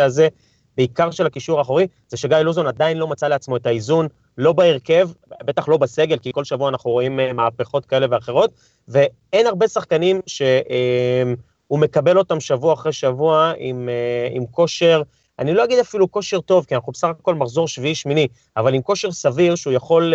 הזה, 0.00 0.28
בעיקר 0.76 1.10
של 1.10 1.26
הקישור 1.26 1.58
האחורי, 1.58 1.86
זה 2.08 2.16
שגיא 2.16 2.36
לוזון 2.36 2.66
עדיין 2.66 2.96
לא 2.96 3.08
מצא 3.08 3.28
לעצמו 3.28 3.56
את 3.56 3.66
האיזון, 3.66 4.08
לא 4.38 4.52
בהרכב, 4.52 5.08
בטח 5.44 5.68
לא 5.68 5.76
בסגל, 5.76 6.18
כי 6.18 6.32
כל 6.32 6.44
שבוע 6.44 6.68
אנחנו 6.68 6.90
רואים 6.90 7.20
אה, 7.20 7.32
מהפכות 7.32 7.86
כאלה 7.86 8.06
ואחרות, 8.10 8.50
ואין 8.88 9.46
הרבה 9.46 9.68
שחקנים 9.68 10.20
ש... 10.26 10.42
אה, 10.42 11.32
מקבל 11.78 12.18
אותם 12.18 12.40
שבוע 12.40 12.74
אחרי 12.74 12.92
שבוע 12.92 13.52
עם, 13.58 13.88
uh, 13.88 14.36
עם 14.36 14.46
כושר, 14.46 15.02
אני 15.38 15.54
לא 15.54 15.64
אגיד 15.64 15.78
אפילו 15.78 16.10
כושר 16.10 16.40
טוב, 16.40 16.64
כי 16.64 16.74
אנחנו 16.74 16.92
בסך 16.92 17.08
הכל 17.08 17.34
מחזור 17.34 17.68
שביעי-שמיני, 17.68 18.28
אבל 18.56 18.74
עם 18.74 18.82
כושר 18.82 19.12
סביר 19.12 19.54
שהוא 19.54 19.72
יכול 19.72 20.14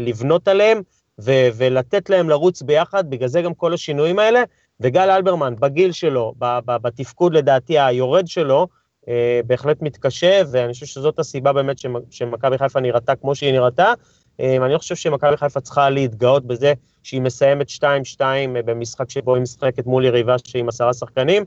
לבנות 0.00 0.48
עליהם 0.48 0.82
ו- 1.20 1.48
ולתת 1.54 2.10
להם 2.10 2.28
לרוץ 2.28 2.62
ביחד, 2.62 3.10
בגלל 3.10 3.28
זה 3.28 3.42
גם 3.42 3.54
כל 3.54 3.74
השינויים 3.74 4.18
האלה. 4.18 4.42
וגל 4.80 5.10
אלברמן, 5.10 5.54
בגיל 5.60 5.92
שלו, 5.92 6.34
בתפקוד 6.66 7.34
לדעתי 7.34 7.78
היורד 7.78 8.26
שלו, 8.26 8.66
בהחלט 9.46 9.82
מתקשה, 9.82 10.42
ואני 10.52 10.72
חושב 10.72 10.86
שזאת 10.86 11.18
הסיבה 11.18 11.52
באמת 11.52 11.76
שמכבי 12.10 12.58
חיפה 12.58 12.80
נראתה 12.80 13.14
כמו 13.16 13.34
שהיא 13.34 13.52
נראתה. 13.52 13.92
אני 14.40 14.72
לא 14.72 14.78
חושב 14.78 14.96
שמכבי 14.96 15.36
חיפה 15.36 15.60
צריכה 15.60 15.90
להתגאות 15.90 16.46
בזה 16.46 16.72
שהיא 17.02 17.20
מסיימת 17.20 17.68
2-2 17.68 18.20
במשחק 18.64 19.10
שבו 19.10 19.34
היא 19.34 19.42
משחקת 19.42 19.86
מול 19.86 20.04
יריבה 20.04 20.36
שהיא 20.44 20.60
עם 20.60 20.68
עשרה 20.68 20.94
שחקנים. 20.94 21.44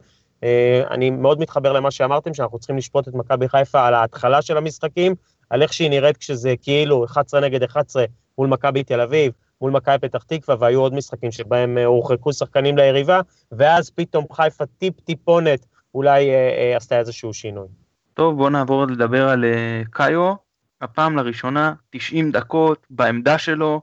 אני 0.92 1.10
מאוד 1.10 1.40
מתחבר 1.40 1.74
למה 1.74 1.92
שאמרתם, 1.92 2.34
שאנחנו 2.34 2.60
צריכים 2.60 2.78
לשפוט 2.78 3.08
את 3.08 3.14
מכבי 3.14 3.50
חיפה 3.50 3.88
על 3.88 3.94
ההתחלה 3.94 4.42
של 4.42 4.58
המשחקים, 4.58 5.16
על 5.50 5.62
איך 5.62 5.74
שהיא 5.74 5.90
נראית 5.90 6.18
כשזה 6.18 6.54
כאילו 6.62 7.06
11 7.06 7.40
נגד 7.40 7.64
11 7.64 8.06
מול 8.38 8.48
מכבי 8.48 8.84
תל 8.84 9.02
אביב, 9.02 9.32
מול 9.62 9.72
מכבי 9.72 9.98
פתח 9.98 10.24
תקווה, 10.24 10.56
והיו 10.60 10.82
עוד 10.82 10.94
משחקים 10.94 11.32
שבהם 11.32 11.78
אה, 11.78 11.86
הורחקו 11.86 12.34
שחקנים 12.34 12.78
ליריבה, 12.78 13.22
ואז 13.52 13.90
פתאום 13.90 14.26
חיפה 14.32 14.66
טיפ-טיפונת 14.66 15.66
אולי 15.96 16.30
אה, 16.30 16.36
אה, 16.36 16.78
עשתה 16.78 17.00
איזשהו 17.00 17.34
שינוי. 17.34 17.68
טוב, 18.14 18.38
בוא 18.38 18.50
נעבור 18.50 18.86
לדבר 18.86 19.30
על 19.30 19.46
אה, 19.46 19.82
קאיו, 19.90 20.34
הפעם 20.82 21.18
לראשונה, 21.18 21.74
90 21.90 22.32
דקות, 22.32 22.88
בעמדה 22.90 23.38
שלו, 23.38 23.82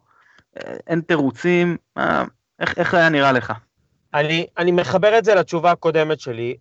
אה, 0.56 0.76
אין 0.86 1.00
תירוצים, 1.00 1.76
אה, 1.98 2.24
איך, 2.60 2.78
איך 2.78 2.94
היה 2.94 3.08
נראה 3.08 3.32
לך? 3.32 3.52
אני, 4.14 4.46
אני 4.58 4.72
מחבר 4.72 5.18
את 5.18 5.24
זה 5.24 5.34
לתשובה 5.34 5.70
הקודמת 5.70 6.20
שלי. 6.20 6.56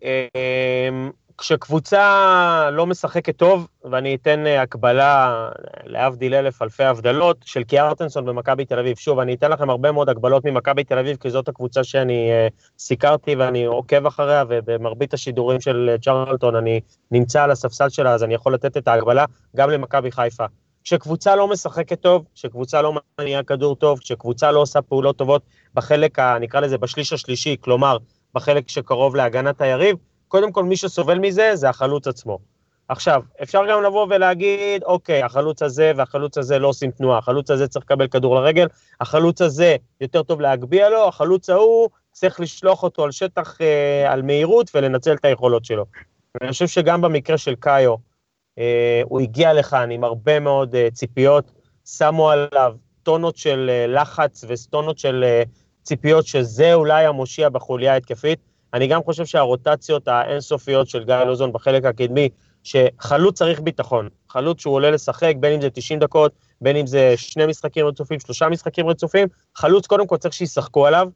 אה, 1.38 1.42
כשקבוצה 1.42 2.70
לא 2.72 2.86
משחקת 2.86 3.36
טוב, 3.36 3.66
ואני 3.84 4.14
אתן 4.14 4.46
אה, 4.46 4.62
הקבלה, 4.62 5.48
להבדיל 5.84 6.34
אלף 6.34 6.62
אלפי 6.62 6.84
הבדלות, 6.84 7.36
של 7.44 7.64
קיארטנסון 7.64 8.24
במכבי 8.24 8.64
תל 8.64 8.78
אביב. 8.78 8.96
שוב, 8.96 9.18
אני 9.18 9.34
אתן 9.34 9.50
לכם 9.50 9.70
הרבה 9.70 9.92
מאוד 9.92 10.08
הגבלות 10.08 10.44
ממכבי 10.44 10.84
תל 10.84 10.98
אביב, 10.98 11.16
כי 11.16 11.30
זאת 11.30 11.48
הקבוצה 11.48 11.84
שאני 11.84 12.30
uh, 12.30 12.52
סיקרתי 12.78 13.34
ואני 13.34 13.64
עוקב 13.64 14.06
אחריה, 14.06 14.44
ובמרבית 14.48 15.14
השידורים 15.14 15.60
של 15.60 15.96
צ'רלטון 16.02 16.56
אני 16.56 16.80
נמצא 17.10 17.42
על 17.42 17.50
הספסל 17.50 17.88
שלה, 17.88 18.12
אז 18.12 18.24
אני 18.24 18.34
יכול 18.34 18.54
לתת 18.54 18.76
את 18.76 18.88
ההגבלה 18.88 19.24
גם 19.56 19.70
למכבי 19.70 20.12
חיפה. 20.12 20.44
כשקבוצה 20.84 21.36
לא 21.36 21.48
משחקת 21.48 22.00
טוב, 22.00 22.24
כשקבוצה 22.34 22.82
לא 22.82 23.00
מניעה 23.20 23.42
כדור 23.42 23.76
טוב, 23.76 23.98
כשקבוצה 23.98 24.52
לא 24.52 24.60
עושה 24.60 24.82
פעולות 24.82 25.16
טובות 25.16 25.42
בחלק, 25.74 26.18
ה, 26.18 26.38
נקרא 26.40 26.60
לזה, 26.60 26.78
בשליש 26.78 27.12
השלישי, 27.12 27.56
כלומר, 27.60 27.96
בחלק 28.34 28.68
שקרוב 28.68 29.16
להגנת 29.16 29.60
היריב, 29.60 29.96
קודם 30.28 30.52
כל 30.52 30.64
מי 30.64 30.76
שסובל 30.76 31.18
מזה 31.18 31.56
זה 31.56 31.68
החלוץ 31.68 32.06
עצמו. 32.06 32.38
עכשיו, 32.88 33.22
אפשר 33.42 33.62
גם 33.70 33.82
לבוא 33.82 34.06
ולהגיד, 34.10 34.82
אוקיי, 34.84 35.22
החלוץ 35.22 35.62
הזה 35.62 35.92
והחלוץ 35.96 36.38
הזה 36.38 36.58
לא 36.58 36.68
עושים 36.68 36.90
תנועה, 36.90 37.18
החלוץ 37.18 37.50
הזה 37.50 37.68
צריך 37.68 37.84
לקבל 37.84 38.08
כדור 38.08 38.34
לרגל, 38.34 38.66
החלוץ 39.00 39.40
הזה 39.40 39.76
יותר 40.00 40.22
טוב 40.22 40.40
להגביה 40.40 40.88
לו, 40.88 41.08
החלוץ 41.08 41.50
ההוא 41.50 41.88
צריך 42.12 42.40
לשלוח 42.40 42.82
אותו 42.82 43.04
על 43.04 43.10
שטח, 43.10 43.60
אה, 43.60 44.12
על 44.12 44.22
מהירות 44.22 44.70
ולנצל 44.74 45.14
את 45.14 45.24
היכולות 45.24 45.64
שלו. 45.64 45.84
אני 46.42 46.50
חושב 46.50 46.66
שגם 46.66 47.00
במקרה 47.00 47.38
של 47.38 47.54
קאיו, 47.54 47.94
אה, 48.58 49.02
הוא 49.04 49.20
הגיע 49.20 49.52
לכאן 49.52 49.90
עם 49.90 50.04
הרבה 50.04 50.40
מאוד 50.40 50.74
אה, 50.74 50.88
ציפיות, 50.92 51.52
שמו 51.84 52.30
עליו 52.30 52.74
טונות 53.02 53.36
של 53.36 53.70
אה, 53.72 53.86
לחץ 53.86 54.44
וטונות 54.48 54.98
של 54.98 55.24
אה, 55.24 55.42
ציפיות 55.82 56.26
שזה 56.26 56.74
אולי 56.74 57.06
המושיע 57.06 57.48
בחוליה 57.48 57.92
ההתקפית. 57.92 58.38
אני 58.74 58.86
גם 58.86 59.02
חושב 59.04 59.26
שהרוטציות 59.26 60.08
האינסופיות 60.08 60.88
של 60.88 61.04
גיא 61.04 61.14
לוזון 61.14 61.52
בחלק 61.52 61.84
הקדמי, 61.84 62.28
שחלוץ 62.62 63.38
צריך 63.38 63.60
ביטחון, 63.60 64.08
חלוץ 64.28 64.60
שהוא 64.60 64.74
עולה 64.74 64.90
לשחק, 64.90 65.34
בין 65.40 65.52
אם 65.52 65.60
זה 65.60 65.70
90 65.70 65.98
דקות, 65.98 66.32
בין 66.60 66.76
אם 66.76 66.86
זה 66.86 67.14
שני 67.16 67.46
משחקים 67.46 67.86
רצופים, 67.86 68.20
שלושה 68.20 68.48
משחקים 68.48 68.88
רצופים, 68.88 69.28
חלוץ 69.54 69.86
קודם 69.86 70.06
כל 70.06 70.16
צריך 70.16 70.34
שישחקו 70.34 70.86
עליו, 70.86 71.08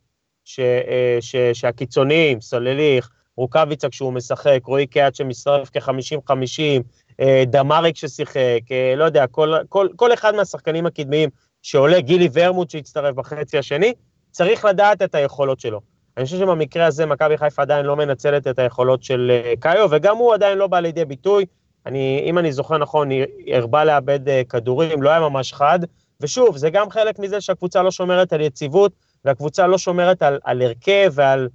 ש, 0.44 0.60
אה, 0.60 1.18
ש, 1.20 1.36
שהקיצוניים, 1.36 2.40
סולליך, 2.40 3.10
רוקאביצה 3.36 3.88
כשהוא 3.88 4.12
משחק, 4.12 4.60
רועי 4.64 4.86
קהת 4.86 5.14
שמצטרף 5.14 5.70
כ-50-50, 5.72 6.82
אה, 7.20 7.44
דמאריק 7.46 7.96
ששיחק, 7.96 8.60
אה, 8.70 8.94
לא 8.96 9.04
יודע, 9.04 9.26
כל, 9.26 9.54
כל, 9.68 9.88
כל 9.96 10.12
אחד 10.12 10.34
מהשחקנים 10.34 10.86
הקדמיים 10.86 11.30
שעולה, 11.62 12.00
גילי 12.00 12.28
ורמוט 12.32 12.70
שהצטרף 12.70 13.14
בחצי 13.14 13.58
השני, 13.58 13.92
צריך 14.30 14.64
לדעת 14.64 15.02
את 15.02 15.14
היכולות 15.14 15.60
שלו. 15.60 15.91
אני 16.16 16.24
חושב 16.24 16.38
שבמקרה 16.38 16.86
הזה 16.86 17.06
מכבי 17.06 17.38
חיפה 17.38 17.62
עדיין 17.62 17.86
לא 17.86 17.96
מנצלת 17.96 18.46
את 18.46 18.58
היכולות 18.58 19.02
של 19.02 19.30
אה, 19.30 19.52
קאיו, 19.60 19.88
וגם 19.90 20.16
הוא 20.16 20.34
עדיין 20.34 20.58
לא 20.58 20.66
בא 20.66 20.80
לידי 20.80 21.04
ביטוי. 21.04 21.44
אני, 21.86 22.22
אם 22.26 22.38
אני 22.38 22.52
זוכר 22.52 22.78
נכון, 22.78 23.08
הרבה 23.52 23.84
לאבד 23.84 24.28
אה, 24.28 24.42
כדורים, 24.48 25.02
לא 25.02 25.10
היה 25.10 25.20
ממש 25.20 25.52
חד, 25.52 25.78
ושוב, 26.20 26.56
זה 26.56 26.70
גם 26.70 26.90
חלק 26.90 27.18
מזה 27.18 27.40
שהקבוצה 27.40 27.82
לא 27.82 27.90
שומרת 27.90 28.32
על 28.32 28.40
יציבות, 28.40 28.92
והקבוצה 29.24 29.66
לא 29.66 29.78
שומרת 29.78 30.22
על, 30.22 30.38
על 30.44 30.62
הרכב 30.62 31.12
ועל... 31.12 31.48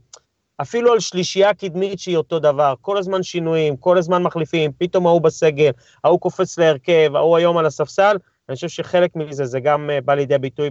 אפילו 0.61 0.93
על 0.93 0.99
שלישייה 0.99 1.53
קדמית 1.53 1.99
שהיא 1.99 2.17
אותו 2.17 2.39
דבר, 2.39 2.73
כל 2.81 2.97
הזמן 2.97 3.23
שינויים, 3.23 3.77
כל 3.77 3.97
הזמן 3.97 4.23
מחליפים, 4.23 4.71
פתאום 4.77 5.07
ההוא 5.07 5.21
בסגל, 5.21 5.71
ההוא 6.03 6.19
קופץ 6.19 6.57
להרכב, 6.57 7.11
ההוא 7.15 7.37
היום 7.37 7.57
על 7.57 7.65
הספסל, 7.65 8.17
אני 8.49 8.55
חושב 8.55 8.67
שחלק 8.67 9.15
מזה 9.15 9.45
זה 9.45 9.59
גם 9.59 9.89
אה, 9.89 10.01
בא 10.01 10.13
לידי 10.13 10.37
ביטוי 10.37 10.69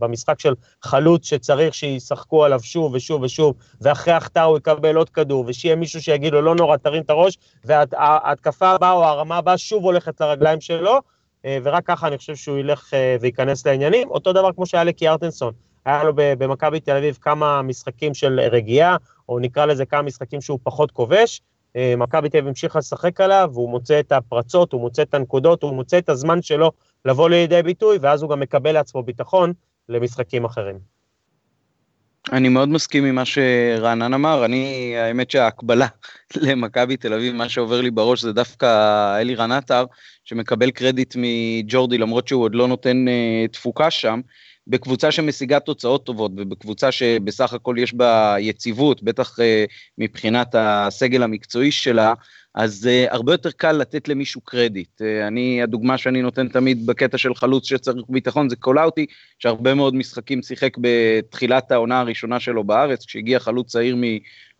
במשחק 0.00 0.40
של 0.40 0.54
חלוץ 0.82 1.26
שצריך 1.26 1.74
שישחקו 1.74 2.44
עליו 2.44 2.60
שוב 2.62 2.94
ושוב 2.94 3.22
ושוב, 3.22 3.54
ואחרי 3.80 4.14
החטאה 4.14 4.42
הוא 4.42 4.58
יקבל 4.58 4.96
עוד 4.96 5.10
כדור, 5.10 5.44
ושיהיה 5.48 5.76
מישהו 5.76 6.02
שיגיד 6.02 6.32
לו 6.32 6.42
לא 6.42 6.54
נורא, 6.54 6.76
תרים 6.76 7.02
את 7.02 7.10
הראש, 7.10 7.38
וההתקפה 7.64 8.68
הבאה 8.68 8.92
או 8.92 9.04
הרמה 9.04 9.36
הבאה 9.36 9.58
שוב 9.58 9.84
הולכת 9.84 10.20
לרגליים 10.20 10.60
שלו, 10.60 10.98
אה, 11.44 11.58
ורק 11.62 11.86
ככה 11.86 12.06
אני 12.06 12.18
חושב 12.18 12.36
שהוא 12.36 12.58
ילך 12.58 12.94
אה, 12.94 13.16
וייכנס 13.20 13.66
לעניינים. 13.66 14.10
אותו 14.10 14.32
דבר 14.32 14.52
כמו 14.52 14.66
שהיה 14.66 14.84
לקי 14.84 15.08
ארטנסון, 15.08 15.52
היה 15.84 16.04
לו 16.04 16.12
במכבי 16.14 16.80
תל 16.80 16.96
אביב 16.96 17.18
כמה 17.20 17.62
משחקים 17.62 18.14
של 18.14 18.40
רגיעה, 18.40 18.96
או 19.28 19.38
נקרא 19.38 19.66
לזה 19.66 19.86
כמה 19.86 20.02
משחקים 20.02 20.40
שהוא 20.40 20.58
פחות 20.62 20.90
כובש, 20.90 21.40
מכבי 21.76 22.28
תל 22.28 22.38
אביב 22.38 22.48
המשיכה 22.48 22.78
לשחק 22.78 23.20
עליו, 23.20 23.50
והוא 23.52 23.70
מוצא 23.70 24.00
את 24.00 24.12
הפרצות, 24.12 24.72
הוא 24.72 24.80
מוצא 24.80 25.02
את 25.02 25.14
הנקודות, 25.14 25.62
הוא 25.62 25.74
מוצא 25.74 25.98
את 25.98 26.08
הזמן 26.08 26.42
שלו 26.42 26.72
לבוא 27.04 27.30
לידי 27.30 27.62
ביטוי, 27.62 27.98
ואז 28.00 28.22
הוא 28.22 28.30
גם 28.30 28.40
מקבל 28.40 28.72
לעצמו 28.72 29.02
ביטחון 29.02 29.52
למשחקים 29.88 30.44
אחרים. 30.44 31.00
אני 32.32 32.48
מאוד 32.48 32.68
מסכים 32.68 33.04
עם 33.04 33.14
מה 33.14 33.24
שרענן 33.24 34.14
אמר, 34.14 34.44
אני, 34.44 34.94
האמת 34.96 35.30
שההקבלה 35.30 35.86
למכבי 36.36 36.96
תל 36.96 37.14
אביב, 37.14 37.34
מה 37.34 37.48
שעובר 37.48 37.80
לי 37.80 37.90
בראש 37.90 38.22
זה 38.22 38.32
דווקא 38.32 38.66
אלירן 39.20 39.52
עטר, 39.52 39.84
שמקבל 40.24 40.70
קרדיט 40.70 41.14
מג'ורדי 41.18 41.98
למרות 41.98 42.28
שהוא 42.28 42.44
עוד 42.44 42.54
לא 42.54 42.68
נותן 42.68 43.04
uh, 43.08 43.52
תפוקה 43.52 43.90
שם, 43.90 44.20
בקבוצה 44.66 45.10
שמשיגה 45.10 45.60
תוצאות 45.60 46.06
טובות 46.06 46.32
ובקבוצה 46.36 46.92
שבסך 46.92 47.52
הכל 47.52 47.76
יש 47.78 47.94
בה 47.94 48.36
יציבות, 48.38 49.02
בטח 49.02 49.38
uh, 49.38 49.42
מבחינת 49.98 50.54
הסגל 50.58 51.22
המקצועי 51.22 51.72
שלה, 51.72 52.14
אז 52.54 52.88
uh, 52.88 53.14
הרבה 53.14 53.32
יותר 53.32 53.50
קל 53.50 53.72
לתת 53.72 54.08
למישהו 54.08 54.40
קרדיט. 54.40 55.00
Uh, 55.00 55.28
אני, 55.28 55.62
הדוגמה 55.62 55.98
שאני 55.98 56.22
נותן 56.22 56.48
תמיד 56.48 56.86
בקטע 56.86 57.18
של 57.18 57.34
חלוץ 57.34 57.68
שצריך 57.68 58.04
ביטחון 58.08 58.48
זה 58.48 58.56
קולאוטי, 58.56 59.06
שהרבה 59.38 59.74
מאוד 59.74 59.94
משחקים 59.94 60.42
שיחק 60.42 60.76
בתחילת 60.80 61.72
העונה 61.72 62.00
הראשונה 62.00 62.40
שלו 62.40 62.64
בארץ, 62.64 63.04
כשהגיע 63.06 63.38
חלוץ 63.38 63.72
צעיר 63.72 63.96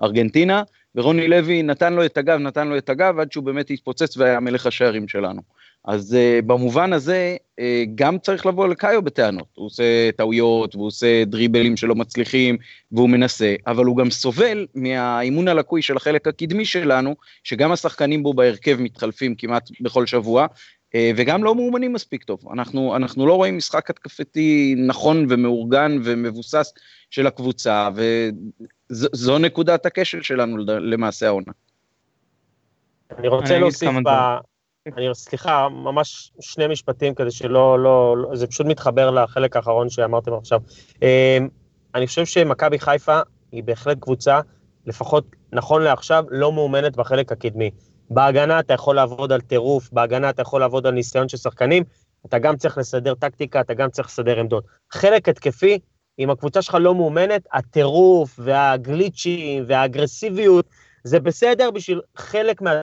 מארגנטינה, 0.01 0.63
ורוני 0.95 1.29
לוי 1.29 1.63
נתן 1.63 1.93
לו 1.93 2.05
את 2.05 2.17
הגב, 2.17 2.39
נתן 2.39 2.69
לו 2.69 2.79
את 2.79 2.89
הגב, 2.89 3.19
עד 3.19 3.33
שהוא 3.33 3.45
באמת 3.45 3.71
התפוצץ 3.71 4.17
והיה 4.17 4.41
מלך 4.41 4.67
השערים 4.67 5.09
שלנו. 5.09 5.41
אז 5.85 6.17
uh, 6.17 6.45
במובן 6.47 6.93
הזה, 6.93 7.37
uh, 7.61 7.63
גם 7.95 8.19
צריך 8.19 8.47
לבוא 8.47 8.69
לקאיו 8.69 9.03
בטענות. 9.03 9.47
הוא 9.55 9.67
עושה 9.67 10.11
טעויות, 10.17 10.75
והוא 10.75 10.87
עושה 10.87 11.25
דריבלים 11.25 11.77
שלא 11.77 11.95
מצליחים, 11.95 12.57
והוא 12.93 13.11
מנסה, 13.11 13.55
אבל 13.67 13.85
הוא 13.85 13.97
גם 13.97 14.11
סובל 14.11 14.67
מהאימון 14.75 15.49
הלקוי 15.49 15.83
של 15.83 15.97
החלק 15.97 16.29
הקדמי 16.29 16.65
שלנו, 16.65 17.17
שגם 17.45 17.73
השחקנים 17.73 18.23
בו 18.23 18.35
בהרכב 18.35 18.77
מתחלפים 18.81 19.35
כמעט 19.35 19.71
בכל 19.81 20.07
שבוע, 20.07 20.47
uh, 20.47 20.99
וגם 21.17 21.45
לא 21.45 21.55
מאומנים 21.55 21.93
מספיק 21.93 22.25
טוב. 22.25 22.41
אנחנו, 22.53 22.97
אנחנו 22.97 23.27
לא 23.27 23.35
רואים 23.35 23.57
משחק 23.57 23.91
התקפתי 23.91 24.75
נכון 24.79 25.27
ומאורגן 25.29 25.99
ומבוסס 26.05 26.73
של 27.11 27.27
הקבוצה, 27.27 27.89
וזו 28.91 29.39
נקודת 29.39 29.87
הכשל 29.87 30.23
שלנו 30.23 30.57
למעשה 30.67 31.27
העונה. 31.27 31.53
אני 33.19 33.29
רוצה 33.29 33.59
להוסיף 33.59 33.91
ב... 34.05 34.09
אני, 34.87 35.15
סליחה, 35.15 35.69
ממש 35.69 36.33
שני 36.41 36.67
משפטים 36.67 37.15
כדי 37.15 37.31
שלא, 37.31 37.83
לא, 37.83 38.17
לא, 38.17 38.37
זה 38.37 38.47
פשוט 38.47 38.67
מתחבר 38.67 39.11
לחלק 39.11 39.57
האחרון 39.57 39.91
שאמרתם 39.91 40.35
עכשיו. 40.35 40.61
אמ, 41.03 41.49
אני 41.95 42.07
חושב 42.07 42.25
שמכבי 42.27 42.79
חיפה 42.79 43.21
היא 43.53 43.65
בהחלט 43.65 43.99
קבוצה, 44.01 44.41
לפחות 44.87 45.25
נכון 45.53 45.83
לעכשיו, 45.83 46.25
לא 46.31 46.53
מאומנת 46.53 46.97
בחלק 46.97 47.33
הקדמי. 47.33 47.71
בהגנה 48.11 48.61
אתה 48.61 48.75
יכול 48.75 48.97
לעבוד 48.97 49.33
על 49.33 49.41
טירוף, 49.41 49.91
בהגנה 49.93 50.31
אתה 50.31 50.43
יכול 50.43 50.61
לעבוד 50.61 50.87
על 50.87 50.95
ניסיון 50.95 51.29
של 51.29 51.37
שחקנים, 51.37 51.85
אתה 52.27 52.39
גם 52.39 52.57
צריך 52.57 52.79
לסדר 52.79 53.15
טקטיקה, 53.15 53.61
אתה 53.61 53.75
גם 53.75 53.91
צריך 53.91 54.09
לסדר 54.09 54.41
עמדות. 54.41 54.65
חלק 54.93 55.29
התקפי, 55.29 55.79
אם 56.21 56.31
הקבוצה 56.31 56.63
שלך 56.63 56.77
לא 56.81 56.95
מאומנת, 56.95 57.47
הטירוף 57.53 58.41
והגליצ'ים 58.43 59.65
והאגרסיביות, 59.67 60.67
זה 61.05 61.21
בסדר 61.21 61.71
בשביל 61.71 62.01
חלק 62.17 62.63
מה... 62.63 62.81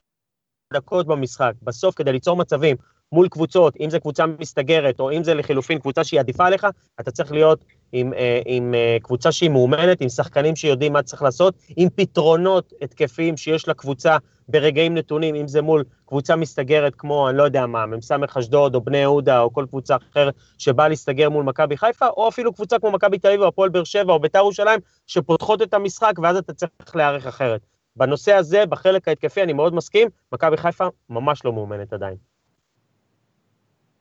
דקות 0.72 1.06
במשחק, 1.06 1.52
בסוף 1.62 1.94
כדי 1.94 2.12
ליצור 2.12 2.36
מצבים 2.36 2.76
מול 3.12 3.28
קבוצות, 3.28 3.74
אם 3.80 3.90
זה 3.90 4.00
קבוצה 4.00 4.24
מסתגרת, 4.26 5.00
או 5.00 5.12
אם 5.12 5.24
זה 5.24 5.34
לחילופין 5.34 5.78
קבוצה 5.78 6.04
שהיא 6.04 6.20
עדיפה 6.20 6.46
עליך, 6.46 6.66
אתה 7.00 7.10
צריך 7.10 7.32
להיות 7.32 7.64
עם, 7.92 8.12
אה, 8.14 8.40
עם 8.46 8.74
אה, 8.74 8.96
קבוצה 9.02 9.32
שהיא 9.32 9.50
מאומנת, 9.50 10.00
עם 10.00 10.08
שחקנים 10.08 10.56
שיודעים 10.56 10.92
מה 10.92 11.02
צריך 11.02 11.22
לעשות, 11.22 11.54
עם 11.76 11.88
פתרונות 11.94 12.72
התקפיים 12.82 13.36
שיש 13.36 13.68
לקבוצה 13.68 14.16
ברגעים 14.48 14.94
נתונים, 14.94 15.34
אם 15.34 15.48
זה 15.48 15.62
מול 15.62 15.84
קבוצה 16.06 16.36
מסתגרת 16.36 16.94
כמו, 16.94 17.28
אני 17.28 17.38
לא 17.38 17.42
יודע 17.42 17.66
מה, 17.66 17.86
מ"ס 17.86 18.12
אשדוד 18.38 18.74
או 18.74 18.80
בני 18.80 18.98
יהודה 18.98 19.40
או 19.40 19.52
כל 19.52 19.66
קבוצה 19.68 19.96
אחרת 20.10 20.34
שבאה 20.58 20.88
להסתגר 20.88 21.30
מול 21.30 21.44
מכבי 21.44 21.76
חיפה, 21.76 22.06
או 22.08 22.28
אפילו 22.28 22.52
קבוצה 22.52 22.78
כמו 22.78 22.90
מכבי 22.90 23.18
תל 23.18 23.28
אביב 23.28 23.40
או 23.40 23.48
הפועל 23.48 23.68
באר 23.68 23.84
שבע 23.84 24.12
או 24.12 24.18
בית"ר 24.18 24.38
ירושלים, 24.38 24.80
שפותחות 25.06 25.62
את 25.62 25.74
המשחק 25.74 26.12
ואז 26.22 26.36
אתה 26.36 26.52
צריך 26.52 26.96
להיערך 26.96 27.26
אחרת. 27.26 27.60
בנושא 27.96 28.32
הזה, 28.32 28.66
בחלק 28.66 29.08
ההתקפי, 29.08 29.42
אני 29.42 29.52
מאוד 29.52 29.74
מסכים, 29.74 30.08
מכבי 30.32 30.56
חיפה 30.56 30.86
ממש 31.10 31.44
לא 31.44 31.52
מאומנת 31.52 31.92
עדיין. 31.92 32.16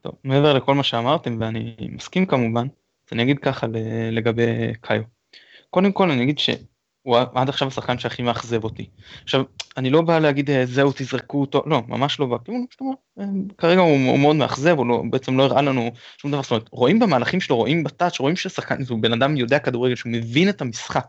טוב, 0.01 0.13
מעבר 0.23 0.53
לכל 0.53 0.75
מה 0.75 0.83
שאמרתם, 0.83 1.37
ואני 1.39 1.75
מסכים 1.79 2.25
כמובן, 2.25 2.67
אז 3.07 3.13
אני 3.13 3.23
אגיד 3.23 3.39
ככה 3.39 3.67
לגבי 4.11 4.73
קאיו. 4.81 5.01
קודם 5.69 5.91
כל 5.91 6.11
אני 6.11 6.23
אגיד 6.23 6.39
שהוא 7.07 7.17
עד 7.35 7.49
עכשיו 7.49 7.67
השחקן 7.67 7.99
שהכי 7.99 8.21
מאכזב 8.21 8.63
אותי. 8.63 8.89
עכשיו, 9.23 9.43
אני 9.77 9.89
לא 9.89 10.01
בא 10.01 10.19
להגיד 10.19 10.49
אה, 10.49 10.65
זהו 10.65 10.91
תזרקו 10.95 11.41
אותו, 11.41 11.63
לא, 11.65 11.81
ממש 11.87 12.19
לא 12.19 12.25
בא, 12.25 12.37
כאילו, 12.43 12.93
כרגע 13.57 13.81
הוא, 13.81 14.09
הוא 14.09 14.19
מאוד 14.19 14.35
מאכזב, 14.35 14.77
הוא 14.77 14.87
לא, 14.87 15.03
בעצם 15.09 15.37
לא 15.37 15.43
הראה 15.43 15.61
לנו 15.61 15.91
שום 16.17 16.31
דבר, 16.31 16.41
זאת 16.41 16.51
אומרת, 16.51 16.69
רואים 16.71 16.99
במהלכים 16.99 17.41
שלו, 17.41 17.55
רואים 17.55 17.83
בטאץ', 17.83 18.19
רואים 18.19 18.35
ששחקן, 18.35 18.75
הוא 18.89 18.99
בן 19.01 19.13
אדם 19.13 19.37
יודע 19.37 19.59
כדורגל, 19.59 19.95
שהוא 19.95 20.11
מבין 20.11 20.49
את 20.49 20.61
המשחק, 20.61 21.05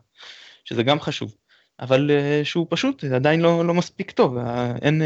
שזה 0.65 0.83
גם 0.83 1.01
חשוב, 1.01 1.35
אבל 1.81 2.11
uh, 2.11 2.45
שהוא 2.45 2.67
פשוט 2.71 3.05
עדיין 3.05 3.41
לא, 3.41 3.65
לא 3.65 3.75
מספיק 3.75 4.11
טוב, 4.11 4.37
אין 4.83 5.03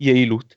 יעילות. 0.00 0.54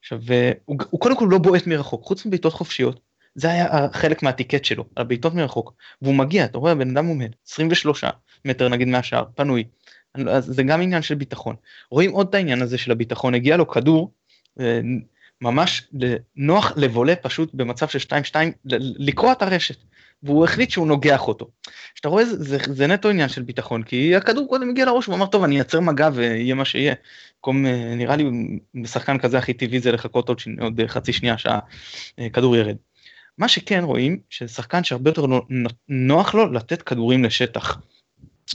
עכשיו, 0.00 0.20
הוא, 0.64 0.76
הוא 0.90 1.00
קודם 1.00 1.16
כל 1.16 1.28
לא 1.30 1.38
בועט 1.38 1.66
מרחוק, 1.66 2.04
חוץ 2.04 2.26
מבעיטות 2.26 2.52
חופשיות, 2.52 3.00
זה 3.36 3.50
היה 3.50 3.88
חלק 3.92 4.22
מהטיקט 4.22 4.64
שלו, 4.64 4.84
הבעיטות 4.96 5.34
מרחוק, 5.34 5.74
והוא 6.02 6.14
מגיע, 6.14 6.44
אתה 6.44 6.58
רואה, 6.58 6.72
הבן 6.72 6.90
אדם 6.90 7.06
עומד, 7.06 7.30
23 7.48 8.04
מטר 8.44 8.68
נגיד 8.68 8.88
מהשאר, 8.88 9.24
פנוי, 9.34 9.64
אז 10.14 10.44
זה 10.44 10.62
גם 10.62 10.82
עניין 10.82 11.02
של 11.02 11.14
ביטחון. 11.14 11.56
רואים 11.90 12.10
עוד 12.10 12.28
את 12.28 12.34
העניין 12.34 12.62
הזה 12.62 12.78
של 12.78 12.92
הביטחון, 12.92 13.34
הגיע 13.34 13.56
לו 13.56 13.68
כדור, 13.68 14.12
אה, 14.60 14.80
ממש 15.40 15.88
נוח 16.36 16.72
לבולה 16.76 17.16
פשוט 17.16 17.54
במצב 17.54 17.88
של 17.88 17.98
2-2, 17.98 18.36
לקרוע 18.98 19.32
את 19.32 19.42
הרשת, 19.42 19.76
והוא 20.22 20.44
החליט 20.44 20.70
שהוא 20.70 20.86
נוגח 20.86 21.28
אותו. 21.28 21.50
שאתה 21.94 22.08
רואה, 22.08 22.24
זה, 22.24 22.36
זה, 22.44 22.58
זה 22.72 22.86
נטו 22.86 23.08
עניין 23.08 23.28
של 23.28 23.42
ביטחון, 23.42 23.82
כי 23.82 24.16
הכדור 24.16 24.48
קודם 24.48 24.70
הגיע 24.70 24.84
לראש, 24.84 25.06
הוא 25.06 25.14
אמר, 25.14 25.26
טוב, 25.26 25.44
אני 25.44 25.54
אייצר 25.56 25.80
מגע 25.80 26.08
ויהיה 26.12 26.54
מה 26.54 26.64
שיהיה. 26.64 26.94
במקום, 27.36 27.66
אה, 27.66 27.94
נראה 27.94 28.16
לי, 28.16 28.24
בשחקן 28.82 29.18
כזה 29.18 29.38
הכי 29.38 29.54
טבעי 29.54 29.80
זה 29.80 29.92
לחכות 29.92 30.28
עוד, 30.28 30.40
עוד 30.60 30.80
חצי 30.86 31.12
שנייה 31.12 31.34
שהכדור 31.38 32.56
ירד. 32.56 32.76
מה 33.38 33.48
שכן 33.48 33.84
רואים, 33.84 34.18
ששחקן 34.30 34.84
שהרבה 34.84 35.10
יותר 35.10 35.26
נוח 35.88 36.34
לו 36.34 36.52
לתת 36.52 36.82
כדורים 36.82 37.24
לשטח. 37.24 37.80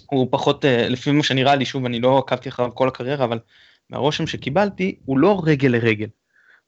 הוא 0.05 0.27
פחות, 0.31 0.65
אה, 0.65 0.89
לפי 0.89 1.11
מה 1.11 1.23
שנראה 1.23 1.55
לי, 1.55 1.65
שוב, 1.65 1.85
אני 1.85 1.99
לא 1.99 2.17
עקבתי 2.17 2.49
אחריו 2.49 2.75
כל 2.75 2.87
הקריירה, 2.87 3.25
אבל 3.25 3.39
מהרושם 3.89 4.27
שקיבלתי, 4.27 4.95
הוא 5.05 5.17
לא 5.17 5.41
רגל 5.45 5.69
לרגל. 5.69 6.07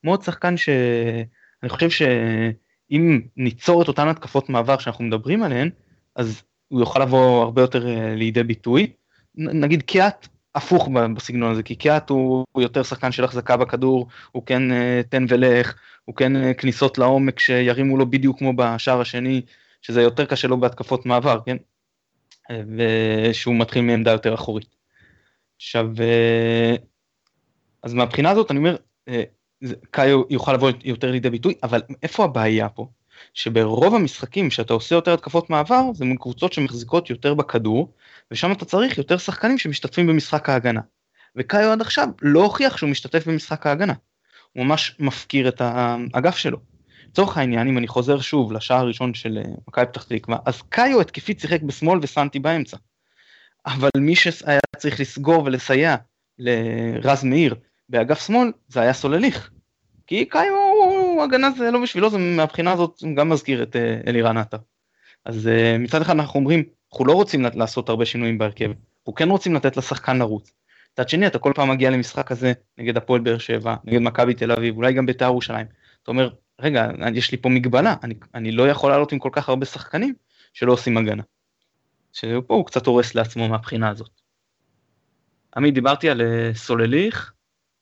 מאוד 0.04 0.22
שחקן 0.24 0.58
שאני 0.58 1.70
חושב 1.70 1.90
שאם 1.90 3.22
ניצור 3.38 3.82
את 3.82 3.88
אותן 3.88 4.08
התקפות 4.08 4.50
מעבר 4.50 4.78
שאנחנו 4.78 5.04
מדברים 5.04 5.44
עליהן, 5.44 5.70
אז 6.16 6.44
הוא 6.68 6.80
יוכל 6.80 7.00
לבוא 7.00 7.44
הרבה 7.44 7.62
יותר 7.62 7.88
אה, 7.88 8.16
לידי 8.16 8.44
ביטוי. 8.44 8.88
נגיד 9.36 9.82
קיאט 9.82 10.28
הפוך 10.56 10.90
בסגנון 11.16 11.52
הזה, 11.52 11.64
כי 11.64 11.76
קיאט 11.76 12.10
הוא, 12.10 12.46
הוא 12.52 12.62
יותר 12.64 12.84
שחקן 12.84 13.12
של 13.12 13.24
החזקה 13.24 13.58
בכדור, 13.58 14.08
הוא 14.32 14.44
כן 14.46 14.72
uh, 14.72 15.08
תן 15.10 15.26
ולך, 15.30 15.74
הוא 16.06 16.16
כן 16.16 16.36
uh, 16.36 16.54
כניסות 16.54 16.98
לעומק 16.98 17.40
שירימו 17.40 17.98
לו 17.98 18.10
בדיוק 18.10 18.40
כמו 18.40 18.54
בשער 18.56 19.02
השני, 19.02 19.42
שזה 19.82 20.02
יותר 20.02 20.26
קשה 20.26 20.48
לו 20.48 20.60
בהתקפות 20.60 21.06
מעבר, 21.06 21.40
כן? 21.46 21.58
Uh, 22.52 22.54
ושהוא 22.78 23.56
מתחיל 23.56 23.82
מעמדה 23.82 24.12
יותר 24.12 24.34
אחורית. 24.34 24.76
עכשיו, 25.56 25.90
אז 27.84 27.94
מהבחינה 27.94 28.30
הזאת 28.30 28.52
אני 28.52 28.60
אומר, 28.60 28.76
קאיו 29.92 30.22
יוכל 30.30 30.54
לבוא 30.54 30.72
יותר 30.84 31.12
לידי 31.12 31.30
ביטוי, 31.30 31.54
אבל 31.64 31.82
איפה 32.04 32.24
הבעיה 32.24 32.70
פה? 32.70 32.88
שברוב 33.34 33.96
המשחקים 33.96 34.52
שאתה 34.52 34.74
עושה 34.74 34.96
יותר 34.96 35.14
התקפות 35.14 35.50
מעבר, 35.50 35.82
זה 35.94 36.06
מול 36.06 36.18
קבוצות 36.18 36.54
שמחזיקות 36.54 37.10
יותר 37.10 37.34
בכדור, 37.34 37.92
ושם 38.32 38.52
אתה 38.52 38.66
צריך 38.66 38.98
יותר 38.98 39.18
שחקנים 39.18 39.58
שמשתתפים 39.58 40.08
במשחק 40.08 40.50
ההגנה. 40.50 40.82
וקאיו 41.36 41.72
עד 41.72 41.82
עכשיו 41.82 42.08
לא 42.22 42.44
הוכיח 42.44 42.78
שהוא 42.78 42.90
משתתף 42.90 43.28
במשחק 43.28 43.68
ההגנה. 43.68 43.94
הוא 44.54 44.66
ממש 44.66 44.96
מפקיר 45.00 45.48
את 45.48 45.62
האגף 45.62 46.38
שלו. 46.38 46.58
לצורך 47.10 47.38
העניין, 47.38 47.68
אם 47.68 47.78
אני 47.78 47.88
חוזר 47.88 48.20
שוב 48.20 48.52
לשער 48.52 48.78
הראשון 48.78 49.14
של 49.14 49.38
אה, 49.38 49.52
מכבי 49.68 49.86
פתח 49.86 50.04
תקווה, 50.04 50.38
אז 50.46 50.62
קאיו 50.62 51.02
התקפית 51.02 51.40
שיחק 51.40 51.62
בשמאל 51.62 52.00
וסנטי 52.02 52.40
באמצע. 52.40 52.78
אבל 53.66 53.90
מי 53.98 54.16
שהיה 54.16 54.60
צריך 54.78 55.00
לסגור 55.00 55.44
ולסייע 55.44 55.96
לרז 56.40 57.24
מאיר 57.24 57.56
באגף 57.90 58.28
שמאל, 58.28 58.52
זה 58.68 58.82
היה 58.82 58.94
סולליך. 58.94 59.50
כי 60.08 60.26
קאיו 60.26 60.54
הגנה 61.24 61.52
זה 61.58 61.72
לא 61.72 61.82
בשבילו, 61.82 62.10
זה 62.10 62.18
מהבחינה 62.18 62.72
הזאת 62.72 63.04
גם 63.16 63.30
מזכיר 63.30 63.64
את 63.64 63.76
אה, 63.76 64.02
אלירן 64.08 64.38
עטר. 64.38 64.58
אז 65.26 65.48
אה, 65.48 65.78
מצד 65.80 66.02
אחד 66.02 66.14
אנחנו 66.14 66.40
אומרים, 66.40 66.64
אנחנו 66.94 67.06
לא 67.06 67.14
רוצים 67.14 67.46
לעשות 67.54 67.90
הרבה 67.90 68.06
שינויים 68.06 68.38
בהרכב, 68.38 68.72
אנחנו 69.00 69.14
כן 69.16 69.30
רוצים 69.30 69.56
לתת 69.56 69.78
לשחקן 69.78 70.18
לרוץ. 70.18 70.54
מצד 70.94 71.10
שני 71.10 71.28
אתה 71.28 71.40
כל 71.40 71.52
פעם 71.56 71.70
מגיע 71.70 71.90
למשחק 71.90 72.32
הזה 72.32 72.54
נגד 72.78 72.98
הפועל 72.98 73.22
באר 73.22 73.38
שבע, 73.38 73.76
נגד 73.84 74.02
מכבי 74.02 74.34
תל 74.34 74.52
אביב, 74.52 74.78
אולי 74.78 74.94
גם 74.94 75.06
בית"ר 75.06 75.26
ירושלים. 75.26 75.66
אתה 76.04 76.12
אומר, 76.12 76.30
רגע, 76.60 76.88
יש 77.14 77.32
לי 77.32 77.38
פה 77.38 77.50
מגבלה, 77.50 77.96
אני, 78.04 78.14
אני 78.34 78.52
לא 78.52 78.70
יכול 78.70 78.92
לעלות 78.92 79.12
עם 79.12 79.20
כל 79.20 79.30
כך 79.32 79.50
הרבה 79.50 79.66
שחקנים 79.66 80.14
שלא 80.54 80.74
עושים 80.74 80.98
הגנה. 80.98 81.24
שפה 82.14 82.54
הוא 82.54 82.66
קצת 82.66 82.88
הורס 82.88 83.16
לעצמו 83.16 83.50
מהבחינה 83.50 83.90
הזאת. 83.90 84.22
עמית, 85.58 85.74
דיברתי 85.74 86.10
על 86.10 86.22
אה, 86.22 86.52
סולליך, 86.56 87.34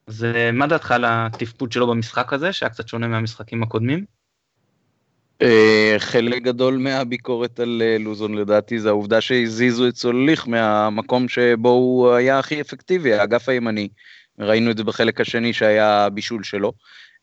אז 0.08 0.26
מה 0.54 0.68
דעתך 0.68 0.92
על 0.92 1.06
התפקוד 1.08 1.72
שלו 1.72 1.88
במשחק 1.88 2.34
הזה, 2.34 2.54
שהיה 2.54 2.70
קצת 2.70 2.88
שונה 2.88 3.08
מהמשחקים 3.08 3.64
הקודמים? 3.64 4.06
אה, 5.42 5.96
חלק 5.98 6.42
גדול 6.42 6.78
מהביקורת 6.78 7.60
על 7.60 7.82
אה, 7.86 7.98
לוזון 8.00 8.36
לדעתי 8.36 8.80
זה 8.80 8.90
העובדה 8.90 9.22
שהזיזו 9.22 9.88
את 9.88 9.96
סולליך 9.96 10.48
מהמקום 10.48 11.28
שבו 11.28 11.70
הוא 11.70 12.12
היה 12.12 12.40
הכי 12.40 12.62
אפקטיבי, 12.62 13.14
האגף 13.14 13.50
הימני. 13.50 13.88
ראינו 14.40 14.72
את 14.72 14.78
זה 14.78 14.84
בחלק 14.84 15.22
השני 15.22 15.54
שהיה 15.54 16.10
בישול 16.10 16.44
שלו. 16.44 16.74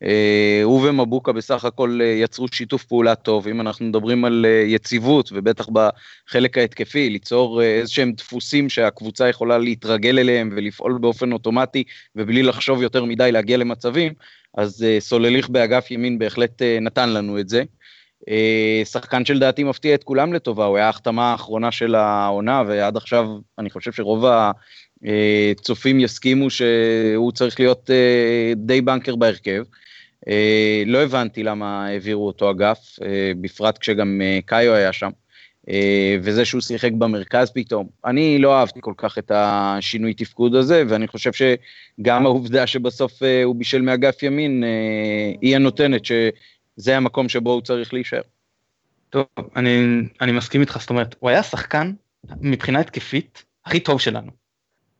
אה, 0.03 0.61
הוא 0.63 0.89
ומבוקה 0.89 1.31
בסך 1.31 1.65
הכל 1.65 1.99
יצרו 2.03 2.47
שיתוף 2.53 2.83
פעולה 2.83 3.15
טוב, 3.15 3.47
אם 3.47 3.61
אנחנו 3.61 3.85
מדברים 3.85 4.25
על 4.25 4.45
יציבות 4.65 5.29
ובטח 5.33 5.67
בחלק 5.69 6.57
ההתקפי, 6.57 7.09
ליצור 7.09 7.63
איזה 7.63 7.91
שהם 7.91 8.11
דפוסים 8.11 8.69
שהקבוצה 8.69 9.29
יכולה 9.29 9.57
להתרגל 9.57 10.19
אליהם 10.19 10.49
ולפעול 10.55 10.97
באופן 11.01 11.31
אוטומטי 11.31 11.83
ובלי 12.15 12.43
לחשוב 12.43 12.81
יותר 12.81 13.05
מדי 13.05 13.31
להגיע 13.31 13.57
למצבים, 13.57 14.13
אז 14.57 14.85
סולליך 14.99 15.49
באגף 15.49 15.91
ימין 15.91 16.19
בהחלט 16.19 16.61
נתן 16.81 17.09
לנו 17.09 17.39
את 17.39 17.49
זה. 17.49 17.63
אה, 18.27 18.81
שחקן 18.85 19.25
שלדעתי 19.25 19.63
מפתיע 19.63 19.95
את 19.95 20.03
כולם 20.03 20.33
לטובה, 20.33 20.65
הוא 20.65 20.77
היה 20.77 20.85
ההחתמה 20.85 21.31
האחרונה 21.31 21.71
של 21.71 21.95
העונה, 21.95 22.63
ועד 22.67 22.97
עכשיו 22.97 23.27
אני 23.59 23.69
חושב 23.69 23.91
שרוב 23.91 24.25
הצופים 25.55 25.99
יסכימו 25.99 26.49
שהוא 26.49 27.31
צריך 27.31 27.59
להיות 27.59 27.89
אה, 27.89 28.53
די 28.55 28.81
בנקר 28.81 29.15
בהרכב. 29.15 29.63
אה, 30.27 30.83
לא 30.85 31.03
הבנתי 31.03 31.43
למה 31.43 31.87
העבירו 31.87 32.27
אותו 32.27 32.51
אגף, 32.51 32.99
בפרט 33.41 33.77
כשגם 33.77 34.21
קאיו 34.45 34.73
היה 34.73 34.93
שם. 34.93 35.09
וזה 36.21 36.45
שהוא 36.45 36.61
שיחק 36.61 36.91
במרכז 36.91 37.51
פתאום. 37.51 37.87
אני 38.05 38.39
לא 38.39 38.59
אהבתי 38.59 38.79
כל 38.81 38.93
כך 38.97 39.17
את 39.17 39.31
השינוי 39.35 40.13
תפקוד 40.13 40.55
הזה, 40.55 40.83
ואני 40.89 41.07
חושב 41.07 41.31
שגם 41.33 42.25
העובדה 42.25 42.67
שבסוף 42.67 43.23
הוא 43.43 43.55
בישל 43.55 43.81
מאגף 43.81 44.23
ימין, 44.23 44.63
היא 45.41 45.55
הנותנת 45.55 46.01
זה 46.79 46.97
המקום 46.97 47.29
שבו 47.29 47.51
הוא 47.51 47.61
צריך 47.61 47.93
להישאר. 47.93 48.21
טוב, 49.09 49.25
אני, 49.55 50.01
אני 50.21 50.31
מסכים 50.31 50.61
איתך, 50.61 50.77
זאת 50.79 50.89
אומרת, 50.89 51.15
הוא 51.19 51.29
היה 51.29 51.43
שחקן 51.43 51.93
מבחינה 52.41 52.79
התקפית 52.79 53.45
הכי 53.65 53.79
טוב 53.79 54.01
שלנו. 54.01 54.31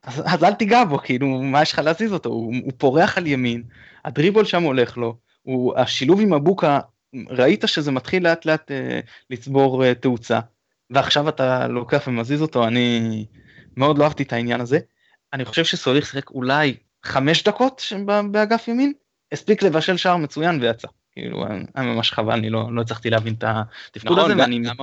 אז, 0.03 0.23
אז 0.25 0.43
אל 0.43 0.53
תיגע 0.53 0.83
בו, 0.83 0.97
כאילו, 0.97 1.27
מה 1.27 1.61
יש 1.61 1.73
לך 1.73 1.79
להזיז 1.79 2.13
אותו? 2.13 2.29
הוא, 2.29 2.53
הוא 2.63 2.71
פורח 2.77 3.17
על 3.17 3.27
ימין, 3.27 3.63
הדריבול 4.05 4.45
שם 4.45 4.63
הולך 4.63 4.97
לו, 4.97 5.17
הוא, 5.41 5.77
השילוב 5.77 6.21
עם 6.21 6.33
אבוקה, 6.33 6.79
ראית 7.29 7.63
שזה 7.65 7.91
מתחיל 7.91 8.23
לאט 8.23 8.45
לאט 8.45 8.71
אה, 8.71 8.99
לצבור 9.29 9.85
אה, 9.85 9.93
תאוצה, 9.93 10.39
ועכשיו 10.89 11.29
אתה 11.29 11.67
לוקח 11.67 12.03
ומזיז 12.07 12.41
אותו, 12.41 12.67
אני 12.67 13.25
מאוד 13.77 13.97
לא 13.97 14.03
אהבתי 14.03 14.23
את 14.23 14.33
העניין 14.33 14.61
הזה. 14.61 14.79
אני 15.33 15.45
חושב 15.45 15.63
שסוליך 15.63 16.05
שיחק 16.05 16.29
אולי 16.29 16.77
חמש 17.03 17.43
דקות 17.43 17.81
באגף 18.31 18.67
ימין, 18.67 18.93
הספיק 19.31 19.63
לבשל 19.63 19.97
שער 19.97 20.17
מצוין 20.17 20.61
ויצא. 20.61 20.87
כאילו 21.19 21.45
היה 21.75 21.93
ממש 21.93 22.11
חבל, 22.11 22.33
אני 22.33 22.49
לא, 22.49 22.69
לא 22.73 22.81
הצלחתי 22.81 23.09
להבין 23.09 23.33
את 23.33 23.43
התפקוד 23.47 24.17
נכון, 24.17 24.31
הזה, 24.31 24.41
ואני... 24.41 24.59
גם, 24.59 24.75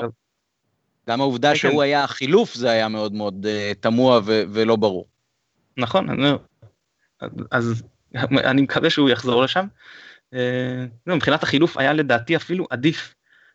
גם 1.08 1.20
העובדה 1.20 1.50
כן, 1.50 1.56
שהוא 1.56 1.72
כן. 1.72 1.80
היה 1.80 2.06
חילוף 2.06 2.54
זה 2.54 2.70
היה 2.70 2.88
מאוד 2.88 3.12
מאוד 3.12 3.46
uh, 3.46 3.74
תמוה 3.80 4.20
ו- 4.24 4.42
ולא 4.52 4.76
ברור. 4.76 5.06
נכון, 5.76 6.10
אני, 6.10 6.30
אז 7.50 7.82
אני 8.50 8.62
מקווה 8.62 8.90
שהוא 8.90 9.10
יחזור 9.10 9.42
לשם. 9.42 9.66
Uh, 10.34 10.36
מבחינת 11.06 11.42
החילוף 11.42 11.76
היה 11.76 11.92
לדעתי 11.92 12.36
אפילו 12.36 12.66
עדיף 12.70 13.14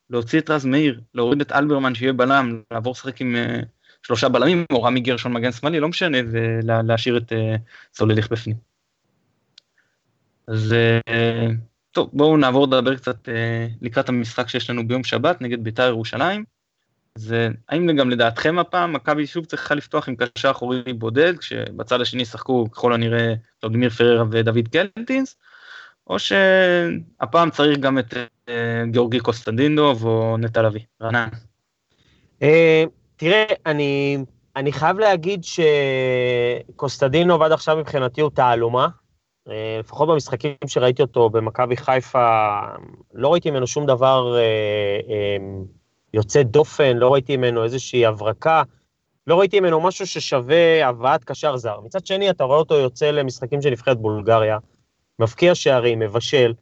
להוציא 0.09 0.39
את 0.39 0.49
רז 0.49 0.65
מאיר, 0.65 1.01
להוריד 1.13 1.41
את 1.41 1.51
אלברמן 1.51 1.95
שיהיה 1.95 2.13
בלם, 2.13 2.61
לעבור 2.71 2.91
לשחק 2.91 3.21
עם 3.21 3.35
uh, 3.35 3.65
שלושה 4.03 4.29
בלמים, 4.29 4.65
או 4.71 4.83
רמי 4.83 4.99
גרשון 4.99 5.33
מגן 5.33 5.51
שמאלי, 5.51 5.79
לא 5.79 5.87
משנה, 5.87 6.17
ולהשאיר 6.31 7.17
את 7.17 7.31
uh, 7.31 7.35
סולליך 7.93 8.31
בפנים. 8.31 8.55
אז 10.47 10.75
טוב, 11.91 12.09
בואו 12.13 12.37
נעבור 12.37 12.67
לדבר 12.67 12.95
קצת 12.95 13.29
לקראת 13.81 14.09
המשחק 14.09 14.49
שיש 14.49 14.69
לנו 14.69 14.87
ביום 14.87 15.03
שבת 15.03 15.41
נגד 15.41 15.63
בית"ר 15.63 15.87
ירושלים. 15.87 16.43
זה 17.15 17.49
האם 17.69 17.95
גם 17.95 18.09
לדעתכם 18.09 18.59
הפעם 18.59 18.93
מכבי 18.93 19.27
שוב 19.27 19.45
צריכה 19.45 19.75
לפתוח 19.75 20.09
עם 20.09 20.15
קשר 20.15 20.51
אחורי 20.51 20.93
בודד 20.93 21.37
כשבצד 21.37 22.01
השני 22.01 22.21
ישחקו 22.21 22.71
ככל 22.71 22.93
הנראה 22.93 23.33
ולדימיר 23.63 23.89
פררה 23.89 24.23
ודוד 24.31 24.67
קלטינס 24.67 25.35
או 26.07 26.19
שהפעם 26.19 27.49
צריך 27.49 27.79
גם 27.79 27.99
את 27.99 28.13
אה, 28.49 28.83
גיאורגי 28.91 29.19
קוסטנדינוב 29.19 30.05
או 30.05 30.37
נטע 30.37 30.61
לביא, 30.61 30.81
רענן. 31.01 31.27
אה, 32.41 32.83
תראה, 33.15 33.43
אני, 33.65 34.17
אני 34.55 34.71
חייב 34.71 34.99
להגיד 34.99 35.43
שקוסטדינוב 36.69 37.41
עד 37.41 37.51
עכשיו 37.51 37.77
מבחינתי 37.77 38.21
הוא 38.21 38.31
תעלומה. 38.33 38.87
אה, 39.49 39.77
לפחות 39.79 40.09
במשחקים 40.09 40.53
שראיתי 40.67 41.01
אותו 41.01 41.29
במכבי 41.29 41.77
חיפה, 41.77 42.59
לא 43.13 43.31
ראיתי 43.31 43.51
ממנו 43.51 43.67
שום 43.67 43.85
דבר 43.85 44.37
יוצא 46.13 46.43
דופן, 46.43 46.97
לא 46.97 47.13
ראיתי 47.13 47.37
ממנו 47.37 47.63
איזושהי 47.63 48.05
הברקה, 48.05 48.63
לא 49.27 49.39
ראיתי 49.39 49.59
ממנו 49.59 49.81
משהו 49.81 50.07
ששווה 50.07 50.87
הבאת 50.87 51.23
קשר 51.23 51.57
זר. 51.57 51.79
מצד 51.83 52.05
שני, 52.05 52.29
אתה 52.29 52.43
רואה 52.43 52.57
אותו 52.57 52.75
יוצא 52.75 53.11
למשחקים 53.11 53.61
של 53.61 53.69
נבחרת 53.69 53.97
בולגריה, 53.97 54.57
מבקיע 55.19 55.55
שערים, 55.55 55.99
מבשל. 55.99 56.53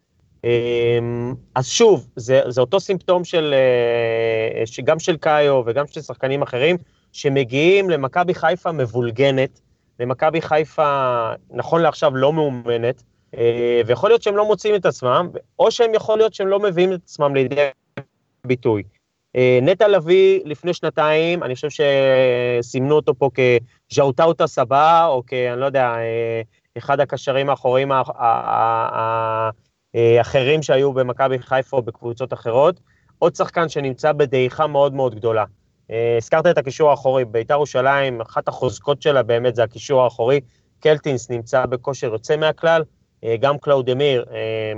אז 1.55 1.67
שוב, 1.67 2.07
זה, 2.15 2.41
זה 2.47 2.61
אותו 2.61 2.79
סימפטום 2.79 3.23
של, 3.23 3.53
אה, 3.53 4.83
גם 4.83 4.99
של 4.99 5.17
קאיו 5.17 5.63
וגם 5.65 5.87
של 5.87 6.01
שחקנים 6.01 6.41
אחרים, 6.41 6.77
שמגיעים 7.11 7.89
למכבי 7.89 8.33
חיפה 8.33 8.71
מבולגנת, 8.71 9.61
למכבי 9.99 10.41
חיפה, 10.41 11.31
נכון 11.51 11.81
לעכשיו, 11.81 12.15
לא 12.15 12.33
מאומנת, 12.33 13.03
אה, 13.37 13.81
ויכול 13.85 14.09
להיות 14.09 14.21
שהם 14.21 14.37
לא 14.37 14.45
מוצאים 14.45 14.75
את 14.75 14.85
עצמם, 14.85 15.29
או 15.59 15.71
שהם 15.71 15.93
יכול 15.93 16.17
להיות 16.17 16.33
שהם 16.33 16.47
לא 16.47 16.59
מביאים 16.59 16.93
את 16.93 16.99
עצמם 17.03 17.35
לידי 17.35 17.67
ביטוי. 18.47 18.83
אה, 19.35 19.59
נטע 19.61 19.87
לביא 19.87 20.41
לפני 20.45 20.73
שנתיים, 20.73 21.43
אני 21.43 21.55
חושב 21.55 21.67
שסימנו 21.69 22.95
אותו 22.95 23.15
פה 23.15 23.29
כז'אוטאוטה 23.89 24.47
סבא, 24.47 25.05
או 25.05 25.23
כ... 25.27 25.33
אני 25.33 25.61
לא 25.61 25.65
יודע, 25.65 25.95
אחד 26.77 26.99
הקשרים 26.99 27.49
האחוריים 27.49 27.91
האחרים 29.93 30.63
שהיו 30.63 30.93
במכבי 30.93 31.39
חיפה 31.39 31.77
או 31.77 31.81
בקבוצות 31.81 32.33
אחרות. 32.33 32.79
עוד 33.19 33.35
שחקן 33.35 33.69
שנמצא 33.69 34.11
בדעיכה 34.11 34.67
מאוד 34.67 34.93
מאוד 34.93 35.15
גדולה. 35.15 35.45
אה, 35.91 36.17
הזכרת 36.17 36.47
את 36.47 36.57
הקישור 36.57 36.89
האחורי, 36.89 37.25
בית"ר 37.25 37.53
ירושלים, 37.53 38.21
אחת 38.21 38.47
החוזקות 38.47 39.01
שלה 39.01 39.23
באמת 39.23 39.55
זה 39.55 39.63
הקישור 39.63 40.03
האחורי. 40.03 40.39
קלטינס 40.79 41.29
נמצא 41.29 41.65
בכושר 41.65 42.07
יוצא 42.07 42.37
מהכלל, 42.37 42.83
אה, 43.23 43.35
גם 43.39 43.57
קלאודמיר 43.57 44.25
אה, 44.31 44.73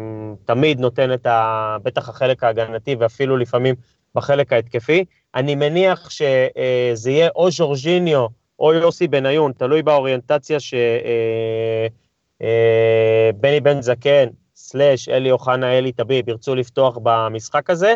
תמיד 0.45 0.79
נותן 0.79 1.13
את 1.13 1.25
ה... 1.25 1.77
בטח 1.83 2.09
החלק 2.09 2.43
ההגנתי 2.43 2.95
ואפילו 2.99 3.37
לפעמים 3.37 3.75
בחלק 4.15 4.53
ההתקפי. 4.53 5.05
אני 5.35 5.55
מניח 5.55 6.09
שזה 6.09 7.11
יהיה 7.11 7.29
או 7.35 7.51
ז'ורג'יניו 7.51 8.27
או 8.59 8.73
יוסי 8.73 9.07
בניון, 9.07 9.51
תלוי 9.51 9.81
באוריינטציה 9.81 10.57
שבני 10.59 11.89
בן 13.61 13.81
זקן, 13.81 14.27
סלאש 14.55 15.09
אלי 15.09 15.31
אוחנה, 15.31 15.77
אלי 15.77 15.91
טביב, 15.91 16.29
ירצו 16.29 16.55
לפתוח 16.55 16.97
במשחק 17.03 17.69
הזה. 17.69 17.95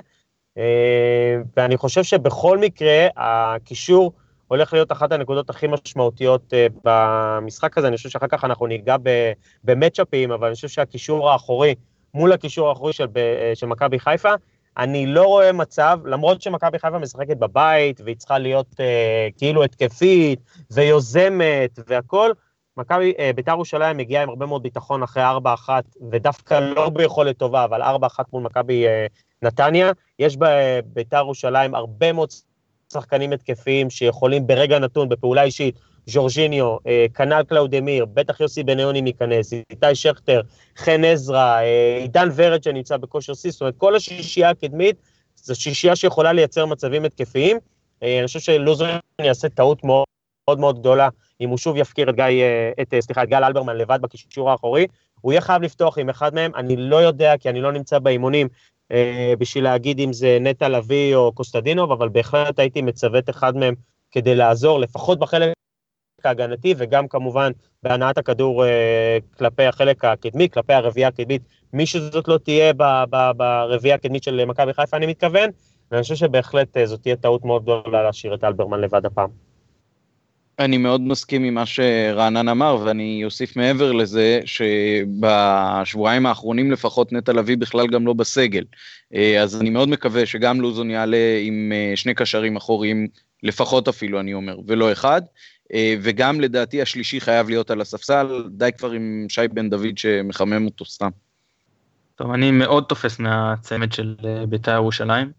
אה, 0.57 1.37
ואני 1.57 1.77
חושב 1.77 2.03
שבכל 2.03 2.57
מקרה, 2.57 3.07
הקישור 3.17 4.11
הולך 4.47 4.73
להיות 4.73 4.91
אחת 4.91 5.11
הנקודות 5.11 5.49
הכי 5.49 5.67
משמעותיות 5.67 6.53
במשחק 6.83 7.77
הזה. 7.77 7.87
אני 7.87 7.97
חושב 7.97 8.09
שאחר 8.09 8.27
כך 8.27 8.43
אנחנו 8.43 8.67
ניגע 8.67 8.95
במצ'אפים, 9.63 10.31
אבל 10.31 10.47
אני 10.47 10.55
חושב 10.55 10.67
שהקישור 10.67 11.31
האחורי 11.31 11.75
מול 12.13 12.31
הקישור 12.33 12.69
האחורי 12.69 12.93
של, 12.93 13.05
של 13.53 13.67
מכבי 13.67 13.99
חיפה, 13.99 14.33
אני 14.77 15.07
לא 15.07 15.23
רואה 15.23 15.51
מצב, 15.51 15.99
למרות 16.05 16.41
שמכבי 16.41 16.79
חיפה 16.79 16.99
משחקת 16.99 17.37
בבית, 17.37 18.01
והיא 18.01 18.15
צריכה 18.15 18.37
להיות 18.37 18.75
אה, 18.79 19.27
כאילו 19.37 19.63
התקפית, 19.63 20.39
ויוזמת, 20.71 21.79
והכול, 21.87 22.33
מכבי, 22.77 23.13
אה, 23.19 23.31
בית"ר 23.35 23.51
ירושלים 23.51 23.97
מגיעה 23.97 24.23
עם 24.23 24.29
הרבה 24.29 24.45
מאוד 24.45 24.63
ביטחון 24.63 25.03
אחרי 25.03 25.23
4-1, 25.67 25.69
ודווקא 26.11 26.53
לא 26.53 26.89
ביכולת 26.89 27.37
טובה, 27.37 27.63
אבל 27.63 27.81
4-1 27.81 27.85
מול 28.33 28.43
מכבי 28.43 28.87
אה, 28.87 29.05
נתניה. 29.41 29.91
יש 30.19 30.37
בבית"ר 30.37 31.17
ירושלים 31.17 31.75
הרבה 31.75 32.13
מאוד 32.13 32.29
שחקנים 32.93 33.33
התקפיים 33.33 33.89
שיכולים 33.89 34.47
ברגע 34.47 34.79
נתון, 34.79 35.09
בפעולה 35.09 35.43
אישית, 35.43 35.75
ז'ורג'יניו, 36.07 36.77
אה, 36.87 37.05
כנ"ל 37.13 37.43
קלאודמיר, 37.43 38.05
בטח 38.05 38.39
יוסי 38.39 38.63
בניון 38.63 38.95
אם 38.95 39.07
ייכנס, 39.07 39.53
איתי 39.53 39.95
שכטר, 39.95 40.41
חן 40.77 41.03
עזרא, 41.03 41.59
אה, 41.59 41.97
עידן 42.01 42.29
ורד 42.35 42.63
שנמצא 42.63 42.97
בכושר 42.97 43.33
שיא, 43.33 43.51
זאת 43.51 43.61
אומרת 43.61 43.73
כל 43.77 43.95
השישייה 43.95 44.49
הקדמית, 44.49 44.95
זו 45.35 45.55
שישייה 45.55 45.95
שיכולה 45.95 46.33
לייצר 46.33 46.65
מצבים 46.65 47.05
התקפיים. 47.05 47.57
אה, 48.03 48.19
אני 48.19 48.27
חושב 48.27 48.39
שלוזון 48.39 48.89
יעשה 49.21 49.49
טעות 49.49 49.83
מאוד 49.83 50.05
מאוד 50.47 50.59
מאוד 50.59 50.79
גדולה 50.79 51.09
אם 51.41 51.49
הוא 51.49 51.57
שוב 51.57 51.77
יפקיר 51.77 52.09
את 52.09 52.15
גיא, 52.15 52.45
את, 52.81 52.93
סליחה, 52.99 53.23
את 53.23 53.29
גל 53.29 53.43
אלברמן 53.43 53.77
לבד 53.77 53.99
בקישור 54.01 54.51
האחורי. 54.51 54.87
הוא 55.21 55.31
יהיה 55.31 55.41
חייב 55.41 55.61
לפתוח 55.61 55.97
עם 55.97 56.09
אחד 56.09 56.33
מהם, 56.33 56.51
אני 56.55 56.75
לא 56.77 56.95
יודע 56.95 57.37
כי 57.37 57.49
אני 57.49 57.61
לא 57.61 57.71
נמצא 57.71 57.99
באימונים 57.99 58.47
בשביל 59.39 59.63
להגיד 59.63 59.99
אם 59.99 60.13
זה 60.13 60.37
נטע 60.41 60.69
לביא 60.69 61.15
או 61.15 61.31
קוסטדינוב, 61.31 61.91
אבל 61.91 62.09
בהחלט 62.09 62.59
הייתי 62.59 62.81
מצוות 62.81 63.29
אחד 63.29 63.57
מהם 63.57 63.73
כדי 64.11 64.35
לעזור, 64.35 64.79
לפחות 64.79 65.19
בחלק 65.19 65.53
ההגנתי 66.23 66.73
וגם 66.77 67.07
כמובן 67.07 67.51
בהנעת 67.83 68.17
הכדור 68.17 68.65
אה, 68.65 69.17
כלפי 69.37 69.63
החלק 69.63 70.05
הקדמי, 70.05 70.49
כלפי 70.49 70.73
הרביעייה 70.73 71.07
הקדמית, 71.07 71.41
מי 71.73 71.85
שזאת 71.85 72.27
לא 72.27 72.37
תהיה 72.37 72.73
ברביעייה 73.37 73.95
הקדמית 73.95 74.23
של 74.23 74.45
מכבי 74.45 74.73
חיפה 74.73 74.97
אני 74.97 75.05
מתכוון, 75.05 75.49
ואני 75.91 76.01
חושב 76.01 76.15
שבהחלט 76.15 76.77
אה, 76.77 76.85
זאת 76.85 77.01
תהיה 77.01 77.15
טעות 77.15 77.45
מאוד 77.45 77.63
גדולה 77.63 78.03
להשאיר 78.03 78.33
את 78.33 78.43
אלברמן 78.43 78.81
לבד 78.81 79.05
הפעם. 79.05 79.44
אני 80.59 80.77
מאוד 80.77 81.01
מסכים 81.01 81.43
עם 81.43 81.53
מה 81.53 81.65
שרענן 81.65 82.47
אמר, 82.47 82.77
ואני 82.85 83.21
אוסיף 83.25 83.55
מעבר 83.55 83.91
לזה 83.91 84.39
שבשבועיים 84.45 86.25
האחרונים 86.25 86.71
לפחות 86.71 87.13
נטע 87.13 87.33
לביא 87.33 87.57
בכלל 87.57 87.87
גם 87.87 88.07
לא 88.07 88.13
בסגל. 88.13 88.63
אה, 89.13 89.41
אז 89.41 89.61
אני 89.61 89.69
מאוד 89.69 89.89
מקווה 89.89 90.25
שגם 90.25 90.61
לוזון 90.61 90.91
יעלה 90.91 91.39
עם 91.41 91.71
שני 91.95 92.13
קשרים 92.13 92.55
אחוריים, 92.55 93.07
לפחות 93.43 93.87
אפילו 93.87 94.19
אני 94.19 94.33
אומר, 94.33 94.57
ולא 94.67 94.91
אחד. 94.91 95.21
אה, 95.73 95.95
וגם 96.01 96.41
לדעתי 96.41 96.81
השלישי 96.81 97.21
חייב 97.21 97.49
להיות 97.49 97.71
על 97.71 97.81
הספסל, 97.81 98.43
די 98.49 98.69
כבר 98.77 98.91
עם 98.91 99.25
שי 99.29 99.47
בן 99.47 99.69
דוד 99.69 99.97
שמחמם 99.97 100.65
אותו 100.65 100.85
סתם. 100.85 101.09
טוב, 102.15 102.31
אני 102.31 102.51
מאוד 102.51 102.83
תופס 102.89 103.19
מהצמד 103.19 103.91
של 103.91 104.15
אה, 104.25 104.45
בית"ר 104.45 104.71
ירושלים. 104.71 105.31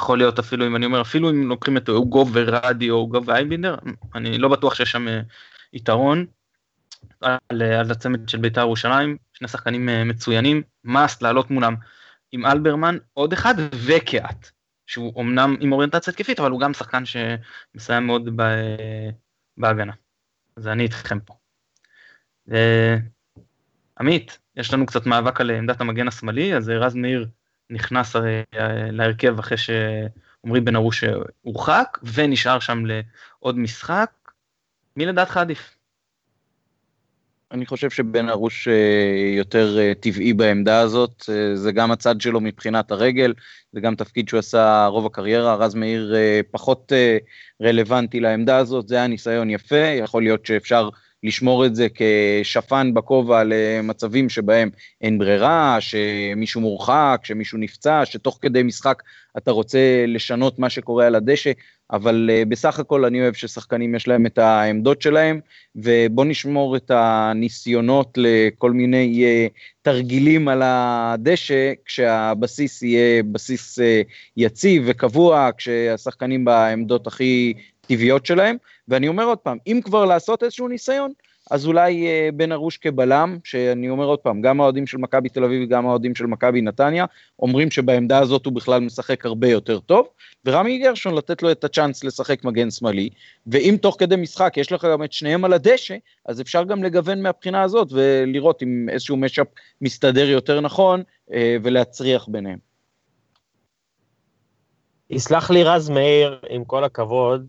אה, 0.00 0.04
יכול 0.04 0.18
להיות 0.18 0.38
אפילו 0.38 0.66
אם 0.66 0.76
אני 0.76 0.86
אומר, 0.86 1.00
אפילו 1.00 1.30
אם 1.30 1.48
לוקחים 1.48 1.76
את 1.76 1.88
אוגו 1.88 2.26
ורדי 2.32 2.90
או 2.90 2.96
אוגו 2.96 3.24
ואייבינדר, 3.24 3.76
אני 4.14 4.38
לא 4.38 4.48
בטוח 4.48 4.74
שיש 4.74 4.90
שם 4.90 5.06
יתרון 5.72 6.26
על, 7.20 7.62
על 7.62 7.90
הצמד 7.90 8.28
של 8.28 8.38
בית"ר 8.38 8.60
ירושלים, 8.60 9.16
שני 9.32 9.48
שחקנים 9.48 9.88
מצוינים, 10.04 10.62
מאסט 10.84 11.22
לעלות 11.22 11.50
מולם 11.50 11.74
עם 12.32 12.46
אלברמן, 12.46 12.98
עוד 13.14 13.32
אחד 13.32 13.54
וקהת. 13.86 14.50
שהוא 14.86 15.22
אמנם 15.22 15.56
עם 15.60 15.72
אוריינטציה 15.72 16.10
התקפית, 16.10 16.40
אבל 16.40 16.50
הוא 16.50 16.60
גם 16.60 16.74
שחקן 16.74 17.02
שמסיים 17.04 18.06
מאוד 18.06 18.28
ב... 18.36 18.42
בהגנה. 19.56 19.92
אז 20.56 20.68
אני 20.68 20.82
איתכם 20.82 21.18
פה. 21.20 21.34
עמית, 24.00 24.38
יש 24.56 24.74
לנו 24.74 24.86
קצת 24.86 25.06
מאבק 25.06 25.40
על 25.40 25.50
עמדת 25.50 25.80
המגן 25.80 26.08
השמאלי, 26.08 26.56
אז 26.56 26.68
רז 26.68 26.94
מאיר 26.94 27.28
נכנס 27.70 28.16
אה, 28.16 28.42
להרכב 28.92 29.38
אחרי 29.38 29.56
שעמרי 29.56 30.60
בן 30.60 30.76
ארוש 30.76 31.04
הורחק, 31.42 31.98
ונשאר 32.14 32.58
שם 32.58 32.82
לעוד 32.86 33.58
משחק. 33.58 34.10
מי 34.96 35.06
לדעתך 35.06 35.36
עדיף? 35.36 35.76
אני 37.52 37.66
חושב 37.66 37.90
שבן 37.90 38.28
ארוש 38.28 38.68
אה, 38.68 39.36
יותר 39.36 39.78
אה, 39.78 39.92
טבעי 40.00 40.32
בעמדה 40.32 40.80
הזאת, 40.80 41.24
אה, 41.28 41.56
זה 41.56 41.72
גם 41.72 41.90
הצד 41.90 42.20
שלו 42.20 42.40
מבחינת 42.40 42.90
הרגל, 42.90 43.34
זה 43.72 43.80
גם 43.80 43.94
תפקיד 43.94 44.28
שהוא 44.28 44.38
עשה 44.38 44.86
רוב 44.86 45.06
הקריירה, 45.06 45.54
רז 45.54 45.74
מאיר 45.74 46.14
פחות 46.50 46.92
רלוונטי 47.62 48.20
לעמדה 48.20 48.56
הזאת, 48.56 48.88
זה 48.88 48.94
היה 48.96 49.06
ניסיון 49.06 49.50
יפה, 49.50 49.76
יכול 49.76 50.22
להיות 50.22 50.46
שאפשר 50.46 50.88
לשמור 51.22 51.66
את 51.66 51.74
זה 51.74 51.86
כשפן 51.94 52.94
בכובע 52.94 53.42
למצבים 53.44 54.28
שבהם 54.28 54.70
אין 55.00 55.18
ברירה, 55.18 55.76
שמישהו 55.80 56.60
מורחק, 56.60 57.20
שמישהו 57.24 57.58
נפצע, 57.58 58.02
שתוך 58.04 58.38
כדי 58.42 58.62
משחק 58.62 59.02
אתה 59.38 59.50
רוצה 59.50 60.04
לשנות 60.08 60.58
מה 60.58 60.70
שקורה 60.70 61.06
על 61.06 61.14
הדשא, 61.14 61.50
אבל 61.92 62.30
uh, 62.30 62.48
בסך 62.48 62.78
הכל 62.78 63.04
אני 63.04 63.20
אוהב 63.20 63.34
ששחקנים 63.34 63.94
יש 63.94 64.08
להם 64.08 64.26
את 64.26 64.38
העמדות 64.38 65.02
שלהם, 65.02 65.40
ובוא 65.76 66.24
נשמור 66.24 66.76
את 66.76 66.90
הניסיונות 66.94 68.12
לכל 68.16 68.72
מיני 68.72 69.24
uh, 69.24 69.52
תרגילים 69.82 70.48
על 70.48 70.62
הדשא, 70.64 71.72
כשהבסיס 71.84 72.82
יהיה 72.82 73.22
בסיס 73.22 73.78
uh, 73.78 73.82
יציב 74.36 74.82
וקבוע, 74.86 75.50
כשהשחקנים 75.56 76.44
בעמדות 76.44 77.06
הכי 77.06 77.54
טבעיות 77.90 78.26
שלהם, 78.26 78.56
ואני 78.88 79.08
אומר 79.08 79.24
עוד 79.24 79.38
פעם, 79.38 79.58
אם 79.66 79.80
כבר 79.84 80.04
לעשות 80.04 80.42
איזשהו 80.42 80.68
ניסיון, 80.68 81.12
אז 81.50 81.66
אולי 81.66 82.06
אה, 82.06 82.28
בן 82.34 82.52
ארוש 82.52 82.76
כבלם, 82.76 83.38
שאני 83.44 83.90
אומר 83.90 84.04
עוד 84.04 84.18
פעם, 84.18 84.40
גם 84.40 84.60
האוהדים 84.60 84.86
של 84.86 84.98
מכבי 84.98 85.28
תל 85.28 85.44
אביב 85.44 85.62
וגם 85.62 85.86
האוהדים 85.86 86.14
של 86.14 86.26
מכבי 86.26 86.62
נתניה, 86.62 87.04
אומרים 87.38 87.70
שבעמדה 87.70 88.18
הזאת 88.18 88.46
הוא 88.46 88.52
בכלל 88.52 88.80
משחק 88.80 89.26
הרבה 89.26 89.48
יותר 89.48 89.78
טוב, 89.78 90.08
ורמי 90.44 90.78
גרשון 90.78 91.14
לתת 91.14 91.42
לו 91.42 91.50
את 91.50 91.64
הצ'אנס 91.64 92.04
לשחק 92.04 92.44
מגן 92.44 92.70
שמאלי, 92.70 93.08
ואם 93.46 93.76
תוך 93.82 93.96
כדי 93.98 94.16
משחק 94.16 94.56
יש 94.56 94.72
לך 94.72 94.86
גם 94.92 95.04
את 95.04 95.12
שניהם 95.12 95.44
על 95.44 95.52
הדשא, 95.52 95.96
אז 96.26 96.40
אפשר 96.40 96.64
גם 96.64 96.84
לגוון 96.84 97.22
מהבחינה 97.22 97.62
הזאת 97.62 97.88
ולראות 97.92 98.62
אם 98.62 98.86
איזשהו 98.88 99.16
משאפ 99.16 99.46
מסתדר 99.80 100.28
יותר 100.28 100.60
נכון 100.60 101.02
אה, 101.32 101.56
ולהצריח 101.62 102.28
ביניהם. 102.28 102.58
יסלח 105.10 105.50
לי 105.50 105.62
רז 105.62 105.90
מאיר, 105.90 106.40
עם 106.50 106.64
כל 106.64 106.84
הכבוד, 106.84 107.46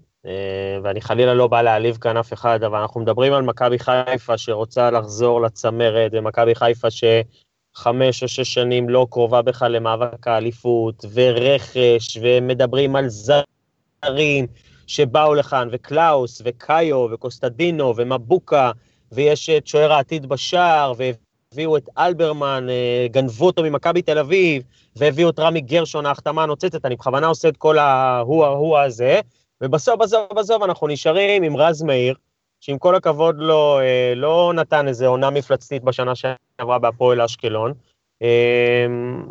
ואני 0.84 1.02
חלילה 1.02 1.34
לא 1.34 1.48
בא 1.48 1.62
להעליב 1.62 1.98
כאן 1.98 2.18
אף 2.18 2.34
אחד, 2.34 2.64
אבל 2.64 2.80
אנחנו 2.80 3.02
מדברים 3.02 3.34
על 3.34 3.42
מכבי 3.42 3.80
חיפה 3.80 4.38
שרוצה 4.38 4.92
לחזור 4.92 5.42
לצמרת, 5.42 6.12
ומכבי 6.14 6.56
חיפה 6.56 6.88
שחמש 6.92 8.24
או 8.24 8.28
שש 8.28 8.54
שנים 8.54 8.90
לא 8.90 9.08
קרובה 9.10 9.42
בכלל 9.42 9.72
למאבק 9.72 10.28
האליפות, 10.28 11.06
ורכש, 11.14 12.18
ומדברים 12.22 12.96
על 12.96 13.06
זרים 13.10 14.48
שבאו 14.88 15.34
לכאן, 15.36 15.68
וקלאוס, 15.72 16.42
וקאיו, 16.46 17.08
וקוסטדינו, 17.12 17.94
ומבוקה, 17.96 18.72
ויש 19.12 19.50
את 19.50 19.68
שוער 19.68 19.94
העתיד 19.94 20.26
בשער, 20.26 20.94
והביאו 20.98 21.78
את 21.78 21.90
אלברמן, 21.98 22.68
אה, 22.70 23.08
גנבו 23.12 23.46
אותו 23.46 23.64
ממכבי 23.64 24.02
תל 24.02 24.18
אביב, 24.18 24.64
והביאו 24.96 25.30
את 25.30 25.40
רמי 25.40 25.62
גרשון, 25.62 26.06
ההחתמה 26.06 26.44
הנוצצת, 26.44 26.86
אני 26.86 26.96
בכוונה 26.96 27.28
עושה 27.28 27.48
את 27.48 27.58
כל 27.58 27.78
ההוא 27.78 28.46
ההוא 28.46 28.78
הזה, 28.78 29.20
ובסוף, 29.62 30.00
בסוף, 30.00 30.32
בסוף 30.36 30.64
אנחנו 30.64 30.88
נשארים 30.88 31.44
עם 31.44 31.58
רז 31.58 31.82
מאיר, 31.82 32.16
שעם 32.60 32.78
כל 32.78 32.96
הכבוד 32.96 33.36
לו, 33.40 33.80
אה, 33.80 34.14
לא 34.16 34.54
נתן 34.56 34.88
איזה 34.88 35.08
עונה 35.08 35.30
מפלצתית 35.30 35.84
בשנה 35.84 36.14
שעברה 36.16 36.80
בהפועל 36.80 37.22
אשקלון. 37.22 37.74
אה, 38.22 38.86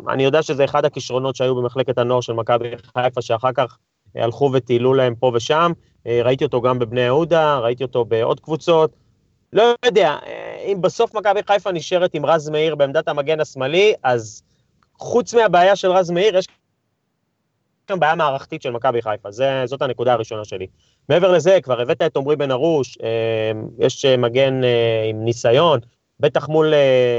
אני 0.09 0.23
יודע 0.23 0.43
שזה 0.43 0.65
אחד 0.65 0.85
הכישרונות 0.85 1.35
שהיו 1.35 1.55
במחלקת 1.55 1.97
הנוער 1.97 2.21
של 2.21 2.33
מכבי 2.33 2.69
חיפה, 2.97 3.21
שאחר 3.21 3.51
כך 3.53 3.77
הלכו 4.15 4.49
וטיילו 4.53 4.93
להם 4.93 5.15
פה 5.15 5.31
ושם. 5.35 5.71
אה, 6.07 6.21
ראיתי 6.23 6.43
אותו 6.43 6.61
גם 6.61 6.79
בבני 6.79 7.01
יהודה, 7.01 7.57
ראיתי 7.57 7.83
אותו 7.83 8.05
בעוד 8.05 8.39
קבוצות. 8.39 8.91
לא 9.53 9.73
יודע, 9.85 10.17
אם 10.65 10.77
בסוף 10.81 11.13
מכבי 11.13 11.39
חיפה 11.47 11.71
נשארת 11.71 12.13
עם 12.13 12.25
רז 12.25 12.49
מאיר 12.49 12.75
בעמדת 12.75 13.07
המגן 13.07 13.39
השמאלי, 13.39 13.93
אז 14.03 14.43
חוץ 14.97 15.33
מהבעיה 15.33 15.75
של 15.75 15.91
רז 15.91 16.11
מאיר, 16.11 16.37
יש 16.37 16.47
כאן 17.91 17.99
בעיה 17.99 18.15
מערכתית 18.15 18.61
של 18.61 18.71
מכבי 18.71 19.01
חיפה, 19.01 19.31
זה, 19.31 19.63
זאת 19.65 19.81
הנקודה 19.81 20.13
הראשונה 20.13 20.45
שלי. 20.45 20.67
מעבר 21.09 21.31
לזה, 21.31 21.61
כבר 21.63 21.81
הבאת 21.81 22.01
את 22.01 22.17
עמרי 22.17 22.35
בן 22.35 22.51
ארוש, 22.51 22.97
אה, 23.03 23.51
יש 23.79 24.05
אה, 24.05 24.17
מגן 24.17 24.63
אה, 24.63 25.05
עם 25.09 25.25
ניסיון, 25.25 25.79
בטח 26.19 26.49
מול 26.49 26.73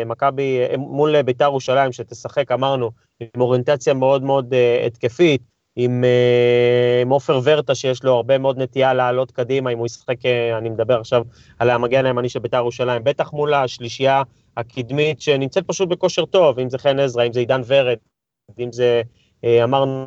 מכבי, 0.07 0.59
מול 0.79 1.23
ביתר 1.23 1.45
ירושלים, 1.45 1.93
שתשחק, 1.93 2.53
אמרנו, 2.53 2.91
עם 3.21 3.41
אוריינטציה 3.41 3.95
מאוד 3.95 4.23
מאוד 4.23 4.55
התקפית, 4.87 5.43
עם 5.77 6.05
עופר 7.11 7.41
ורטה 7.45 7.75
שיש 7.75 8.05
לו 8.05 8.15
הרבה 8.15 8.39
מאוד 8.39 8.59
נטייה 8.59 8.95
לעלות 8.95 9.31
קדימה, 9.31 9.71
אם 9.71 9.79
הוא 9.79 9.87
ישחק, 9.87 10.27
אני 10.59 10.69
מדבר 10.69 11.01
עכשיו 11.01 11.23
על 11.59 11.71
המגן 11.71 12.07
הימני 12.07 12.29
של 12.29 12.39
ביתר 12.39 12.57
ירושלים, 12.57 13.05
בטח 13.05 13.33
מול 13.33 13.55
השלישייה 13.55 14.23
הקדמית 14.57 15.21
שנמצאת 15.21 15.67
פשוט 15.67 15.89
בכושר 15.89 16.25
טוב, 16.25 16.59
אם 16.59 16.71
זה 16.71 16.79
חן 16.79 16.99
עזרא, 16.99 17.27
אם 17.27 17.33
זה 17.33 17.41
עידן 17.41 17.61
ורד, 17.67 17.99
אם 18.59 18.73
זה, 18.73 19.03
אמרנו, 19.45 20.07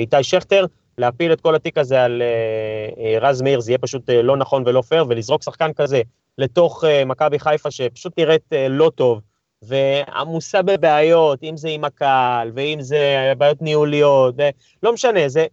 איתי 0.00 0.22
שכטר, 0.22 0.66
להפיל 0.98 1.32
את 1.32 1.40
כל 1.40 1.54
התיק 1.54 1.78
הזה 1.78 2.04
על 2.04 2.22
אה, 2.22 3.04
אה, 3.04 3.18
רז 3.28 3.42
מאיר, 3.42 3.60
זה 3.60 3.70
יהיה 3.70 3.78
פשוט 3.78 4.10
לא 4.10 4.36
נכון 4.36 4.62
ולא 4.66 4.80
פייר, 4.80 5.04
ולזרוק 5.08 5.42
שחקן 5.42 5.72
כזה 5.72 6.02
לתוך 6.38 6.84
מכבי 7.06 7.38
חיפה 7.38 7.70
שפשוט 7.70 8.18
נראית 8.18 8.52
לא 8.70 8.90
טוב, 8.94 9.20
ועמוסה 9.62 10.62
בבעיות, 10.62 11.42
אם 11.42 11.56
זה 11.56 11.68
עם 11.68 11.84
הקהל, 11.84 12.50
ואם 12.54 12.78
זה 12.80 13.32
בעיות 13.38 13.62
ניהוליות, 13.62 14.34
לא 14.82 14.92
משנה, 14.92 15.28
זה... 15.28 15.46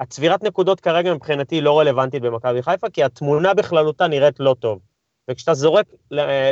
הצבירת 0.00 0.42
נקודות 0.42 0.80
כרגע 0.80 1.14
מבחינתי 1.14 1.60
לא 1.60 1.78
רלוונטית 1.78 2.22
במכבי 2.22 2.62
חיפה, 2.62 2.90
כי 2.90 3.04
התמונה 3.04 3.54
בכללותה 3.54 4.06
נראית 4.06 4.40
לא 4.40 4.56
טוב. 4.60 4.78
וכשאתה 5.30 5.54
זורק 5.54 5.86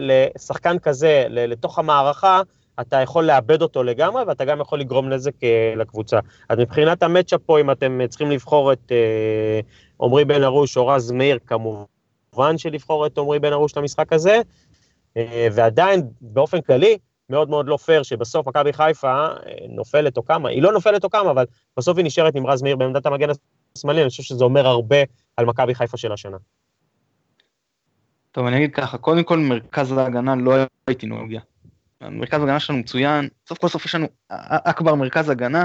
לשחקן 0.01 0.79
כזה 0.79 1.27
לתוך 1.29 1.79
המערכה, 1.79 2.41
אתה 2.81 2.97
יכול 2.97 3.25
לאבד 3.25 3.63
אותו 3.63 3.83
לגמרי, 3.83 4.23
ואתה 4.23 4.45
גם 4.45 4.61
יכול 4.61 4.81
לגרום 4.81 5.09
נזק 5.09 5.45
אה, 5.45 5.73
לקבוצה. 5.77 6.19
אז 6.49 6.59
מבחינת 6.59 7.03
המצ'אפ 7.03 7.41
פה, 7.47 7.61
אם 7.61 7.71
אתם 7.71 7.99
צריכים 8.09 8.31
לבחור 8.31 8.73
את 8.73 8.93
אה, 8.93 9.61
עמרי 10.03 10.25
בן 10.25 10.43
ארוש 10.43 10.77
או 10.77 10.87
רז 10.87 11.11
מאיר, 11.11 11.39
כמובן 11.47 12.59
שלבחור 12.59 13.07
את 13.07 13.19
עמרי 13.19 13.39
בן 13.39 13.53
ארוש 13.53 13.77
למשחק 13.77 14.13
הזה, 14.13 14.41
אה, 15.17 15.49
ועדיין, 15.53 16.03
באופן 16.21 16.61
כללי, 16.61 16.99
מאוד 17.31 17.51
מאוד 17.51 17.69
לא 17.69 17.77
פייר 17.77 18.03
שבסוף 18.03 18.47
מכבי 18.47 18.73
חיפה 18.73 19.27
נופלת 19.69 20.17
או 20.17 20.25
כמה, 20.25 20.49
היא 20.49 20.63
לא 20.63 20.73
נופלת 20.73 21.05
או 21.05 21.11
כמה, 21.11 21.31
אבל 21.31 21.45
בסוף 21.77 21.97
היא 21.97 22.05
נשארת 22.05 22.35
עם 22.35 22.47
רז 22.47 22.63
מאיר 22.63 22.77
בעמדת 22.77 23.07
המגן 23.07 23.29
השמאלי, 23.77 24.01
אני 24.01 24.11
חושב 24.11 24.23
שזה 24.23 24.45
אומר 24.45 24.67
הרבה 24.67 24.97
על 25.37 25.45
מכבי 25.47 25.75
חיפה 25.75 25.97
של 25.97 26.13
השנה. 26.13 26.37
טוב, 28.33 28.47
אני 28.47 28.57
אגיד 28.57 28.75
ככה, 28.75 28.99
קודם 28.99 29.23
כל 29.23 29.39
מרכז 29.39 29.93
ההגנה 29.93 30.35
לא 30.37 30.55
הייתי 30.87 31.07
נוגע. 31.07 31.41
מרכז 32.03 32.43
הגנה 32.43 32.61
שלנו 32.61 32.79
מצוין, 32.79 33.29
סוף 33.49 33.59
כל 33.59 33.69
סוף 33.69 33.85
יש 33.85 33.95
לנו 33.95 34.07
אכבר 34.29 34.95
מרכז 34.95 35.29
הגנה, 35.29 35.65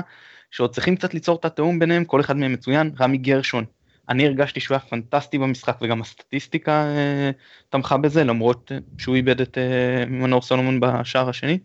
שעוד 0.52 0.74
צריכים 0.74 0.96
קצת 0.96 1.14
ליצור 1.14 1.38
את 1.40 1.46
התיאום 1.46 1.80
ביניהם, 1.80 2.06
כל 2.06 2.22
אחד 2.22 2.38
מהם 2.38 2.54
מצוין, 2.54 2.92
רמי 3.00 3.18
גרשון. 3.18 3.66
אני 4.10 4.26
הרגשתי 4.26 4.60
שהוא 4.60 4.76
היה 4.76 4.80
פנטסטי 4.80 5.38
במשחק 5.38 5.78
וגם 5.82 6.02
הסטטיסטיקה 6.02 6.72
אה, 6.72 7.32
תמכה 7.70 7.98
בזה, 7.98 8.24
למרות 8.24 8.72
שהוא 8.98 9.16
איבד 9.16 9.42
את 9.42 9.58
אה, 9.58 10.06
מנור 10.06 10.42
סולומון 10.42 10.80
בשער 10.80 11.30
השני. 11.30 11.60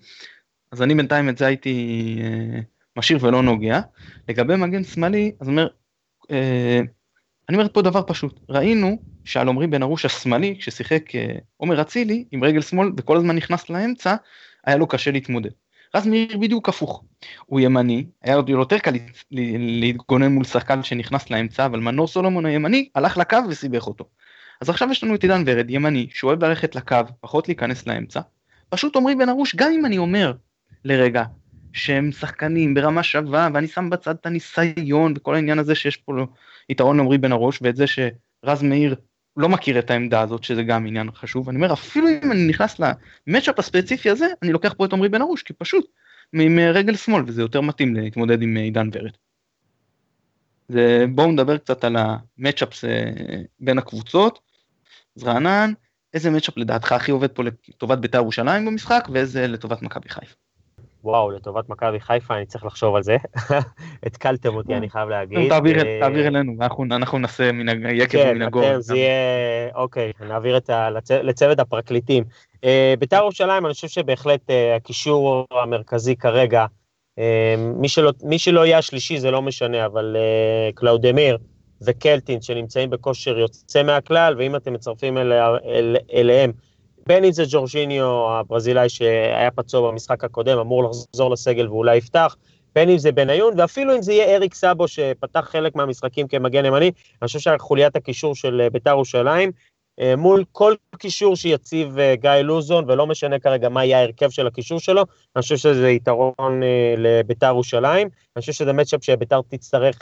אז 0.72 0.83
אני 0.83 0.94
בינתיים 0.94 1.29
את 1.29 1.38
זה 1.38 1.46
הייתי 1.46 2.16
אה, 2.22 2.61
משאיר 2.96 3.18
ולא 3.22 3.42
נוגע. 3.42 3.81
לגבי 4.29 4.57
מגן 4.57 4.85
שמאלי, 4.85 5.33
אז 5.40 5.48
אומר, 5.48 5.68
אה, 6.31 6.81
אני 7.48 7.57
אומר 7.57 7.68
פה 7.72 7.83
דבר 7.83 8.02
פשוט, 8.07 8.40
ראינו 8.48 8.98
שעל 9.24 9.48
עמרי 9.48 9.66
בן 9.66 9.83
ארוש 9.83 10.05
השמאלי, 10.05 10.57
כששיחק 10.59 11.14
אה, 11.14 11.35
עומר 11.57 11.81
אצילי 11.81 12.24
עם 12.33 12.44
רגל 12.44 12.61
שמאל 12.61 12.92
וכל 12.96 13.16
הזמן 13.16 13.37
נכנס 13.37 13.70
לאמצע, 13.70 14.14
היה 14.66 14.76
לו 14.76 14.87
קשה 14.87 15.11
להתמודד. 15.11 15.50
רז 15.94 16.07
מאיר 16.07 16.38
בדיוק 16.38 16.68
הפוך, 16.68 17.05
הוא 17.46 17.61
ימני, 17.61 18.07
היה 18.22 18.37
עוד 18.37 18.48
יותר 18.48 18.79
קל 18.79 18.94
להתגונן 19.81 20.33
מול 20.33 20.44
שחקן 20.44 20.83
שנכנס 20.83 21.31
לאמצע, 21.31 21.66
אבל 21.66 21.81
מנור 21.81 22.07
סולומון 22.07 22.46
הימני 22.46 22.88
הלך 22.94 23.18
לקו 23.18 23.38
וסיבך 23.48 23.87
אותו. 23.87 24.05
אז 24.61 24.70
עכשיו 24.70 24.88
יש 24.90 25.05
לנו 25.05 25.14
את 25.14 25.22
עידן 25.22 25.42
ורד, 25.46 25.70
ימני, 25.70 26.07
שאוהב 26.11 26.44
ללכת 26.44 26.76
לקו, 26.76 26.96
פחות 27.20 27.48
להיכנס 27.48 27.87
לאמצע. 27.87 28.20
פשוט 28.68 28.96
עמרי 28.96 29.14
בן 29.14 29.29
ארוש, 29.29 29.57
גם 29.57 29.72
אם 29.72 29.87
אני 29.87 29.98
אומר 29.98 30.33
לרגע 30.85 31.24
שהם 31.72 32.12
שחקנים 32.12 32.74
ברמה 32.74 33.02
שווה, 33.02 33.48
ואני 33.55 33.68
שם 33.68 33.90
בצד 33.90 34.14
את 34.14 34.26
הניסיון 34.26 35.14
וכל 35.16 35.35
העניין 35.35 35.59
הזה 35.59 35.74
שיש 35.74 35.96
פה 35.96 36.12
יתרון 36.68 36.96
לעמרי 36.96 37.18
בן 37.18 37.33
ארוש, 37.33 37.59
ואת 37.62 37.76
זה 37.76 37.85
שרז 37.87 38.62
מאיר 38.62 38.96
לא 39.37 39.49
מכיר 39.49 39.79
את 39.79 39.90
העמדה 39.90 40.20
הזאת 40.20 40.44
שזה 40.44 40.62
גם 40.62 40.87
עניין 40.87 41.11
חשוב 41.11 41.49
אני 41.49 41.57
אומר 41.57 41.72
אפילו 41.72 42.09
אם 42.09 42.33
אני 42.33 42.46
נכנס 42.46 42.81
למצ'אפ 43.27 43.59
הספציפי 43.59 44.11
הזה 44.11 44.27
אני 44.42 44.53
לוקח 44.53 44.75
פה 44.77 44.85
את 44.85 44.92
עמרי 44.92 45.09
בן 45.09 45.22
ארוש 45.22 45.42
כי 45.42 45.53
פשוט 45.53 45.87
עם 46.33 46.59
רגל 46.59 46.96
שמאל 46.96 47.22
וזה 47.27 47.42
יותר 47.42 47.61
מתאים 47.61 47.94
להתמודד 47.94 48.42
עם 48.42 48.57
עידן 48.57 48.88
ורד. 48.92 49.12
זה 50.68 51.05
בואו 51.14 51.33
נדבר 51.33 51.59
קצת 51.59 51.85
על 51.85 51.96
המצ'אפס 51.96 52.85
אה, 52.85 53.11
בין 53.61 53.79
הקבוצות. 53.79 54.40
אז 55.16 55.25
רענן 55.25 55.72
איזה 56.14 56.31
מצ'אפ 56.31 56.57
לדעתך 56.57 56.92
הכי 56.92 57.11
עובד 57.11 57.31
פה 57.31 57.42
לטובת 57.42 57.99
בית"ר 57.99 58.18
ירושלים 58.18 58.66
במשחק 58.66 59.09
ואיזה 59.12 59.46
לטובת 59.46 59.83
מכבי 59.83 60.09
חיפה. 60.09 60.46
וואו, 61.07 61.31
לטובת 61.31 61.69
מכבי 61.69 62.01
חיפה, 62.01 62.37
אני 62.37 62.47
צריך 62.47 62.64
לחשוב 62.64 62.97
על 62.97 63.03
זה. 63.03 63.16
התקלתם 64.07 64.55
אותי, 64.55 64.75
אני 64.75 64.90
חייב 64.90 65.09
להגיד. 65.09 65.49
תעביר 65.49 65.79
אה, 65.81 66.29
אלינו, 66.29 66.53
אנחנו 66.90 67.19
נעשה 67.19 67.53
מן 67.53 67.87
היקב 67.87 68.19
ומן 68.27 68.42
הגור. 68.42 68.62
כן, 68.62 68.81
זה 68.81 68.97
יהיה, 68.97 69.11
אוקיי, 69.75 70.12
נעביר 70.29 70.59
לצוות 71.23 71.59
הפרקליטים. 71.59 72.25
אה, 72.64 72.95
בית"ר 72.99 73.16
ירושלים, 73.16 73.66
אני 73.66 73.75
חושב 73.75 73.88
שבהחלט 73.88 74.51
אה, 74.51 74.77
הקישור 74.77 75.47
המרכזי 75.62 76.16
כרגע, 76.16 76.66
מי 78.23 78.38
שלא 78.38 78.66
יהיה 78.66 78.79
השלישי 78.79 79.19
זה 79.19 79.31
לא 79.31 79.42
משנה, 79.42 79.87
אבל 79.87 80.16
קלאודמיר 80.75 81.38
וקלטין 81.83 82.40
שנמצאים 82.40 82.90
בכושר 82.90 83.38
יוצא 83.38 83.83
מהכלל, 83.83 84.35
ואם 84.38 84.57
אתם 84.57 84.73
מצרפים 84.73 85.19
אליהם 86.14 86.53
בין 87.07 87.25
אם 87.25 87.33
זה 87.33 87.45
ג'ורג'יניו 87.51 88.31
הברזילאי 88.31 88.88
שהיה 88.88 89.51
פצוע 89.51 89.90
במשחק 89.90 90.25
הקודם, 90.25 90.59
אמור 90.59 90.85
לחזור 90.85 91.31
לסגל 91.31 91.69
ואולי 91.69 91.97
יפתח, 91.97 92.37
בין 92.75 92.88
אם 92.88 92.99
זה 92.99 93.12
בניון, 93.12 93.61
ואפילו 93.61 93.97
אם 93.97 94.03
זה 94.03 94.12
יהיה 94.12 94.37
אריק 94.37 94.55
סאבו 94.55 94.88
שפתח 94.88 95.49
חלק 95.51 95.77
מהמשחקים 95.77 96.29
כמגן 96.29 96.64
ימני, 96.64 96.90
אני 97.23 97.27
חושב 97.27 97.38
שחוליית 97.38 97.97
הקישור 97.97 98.35
של 98.35 98.69
בית"ר 98.73 98.90
ירושלים 98.90 99.51
אה, 100.01 100.16
מול 100.16 100.45
כל 100.53 100.75
קישור 100.99 101.37
שיציב 101.37 101.99
אה, 101.99 102.14
גיא 102.16 102.31
לוזון, 102.31 102.85
ולא 102.88 103.07
משנה 103.07 103.38
כרגע 103.38 103.69
מה 103.69 103.85
יהיה 103.85 103.99
ההרכב 103.99 104.31
של 104.31 104.47
הקישור 104.47 104.81
שלו, 104.81 105.03
אני 105.37 105.42
חושב 105.42 105.57
שזה 105.57 105.90
יתרון 105.90 106.62
אה, 106.62 106.95
לביתר 106.99 107.47
ירושלים, 107.47 108.09
אני 108.37 108.40
חושב 108.40 108.53
שזה 108.53 108.73
מצ'אפ 108.73 109.05
שביתר 109.05 109.40
תצטרך 109.49 109.99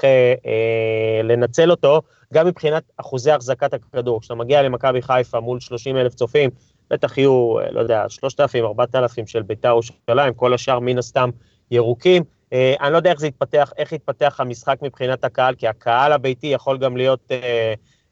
לנצל 1.24 1.70
אותו, 1.70 2.02
גם 2.32 2.46
מבחינת 2.46 2.82
אחוזי 2.96 3.30
החזקת 3.30 3.74
הכדור. 3.74 4.20
כשאתה 4.20 4.34
מגיע 4.34 4.62
למכבי 4.62 5.02
חיפה 5.02 5.40
מול 5.40 5.60
30 5.60 5.96
אלף 5.96 6.14
צופים, 6.14 6.50
בטח 6.90 7.18
יהיו, 7.18 7.56
לא 7.70 7.80
יודע, 7.80 8.04
3,000, 8.08 8.64
4,000 8.64 9.26
של 9.26 9.42
ביתר 9.42 9.68
ירושלים, 9.68 10.34
כל 10.34 10.54
השאר 10.54 10.80
מן 10.80 10.98
הסתם 10.98 11.30
ירוקים. 11.70 12.22
אני 12.52 12.92
לא 12.92 12.96
יודע 12.96 13.10
איך 13.10 13.20
זה 13.20 13.26
יתפתח, 13.26 13.72
איך 13.76 13.92
יתפתח 13.92 14.36
המשחק 14.38 14.78
מבחינת 14.82 15.24
הקהל, 15.24 15.54
כי 15.54 15.68
הקהל 15.68 16.12
הביתי 16.12 16.46
יכול 16.46 16.78
גם 16.78 16.96
להיות... 16.96 17.32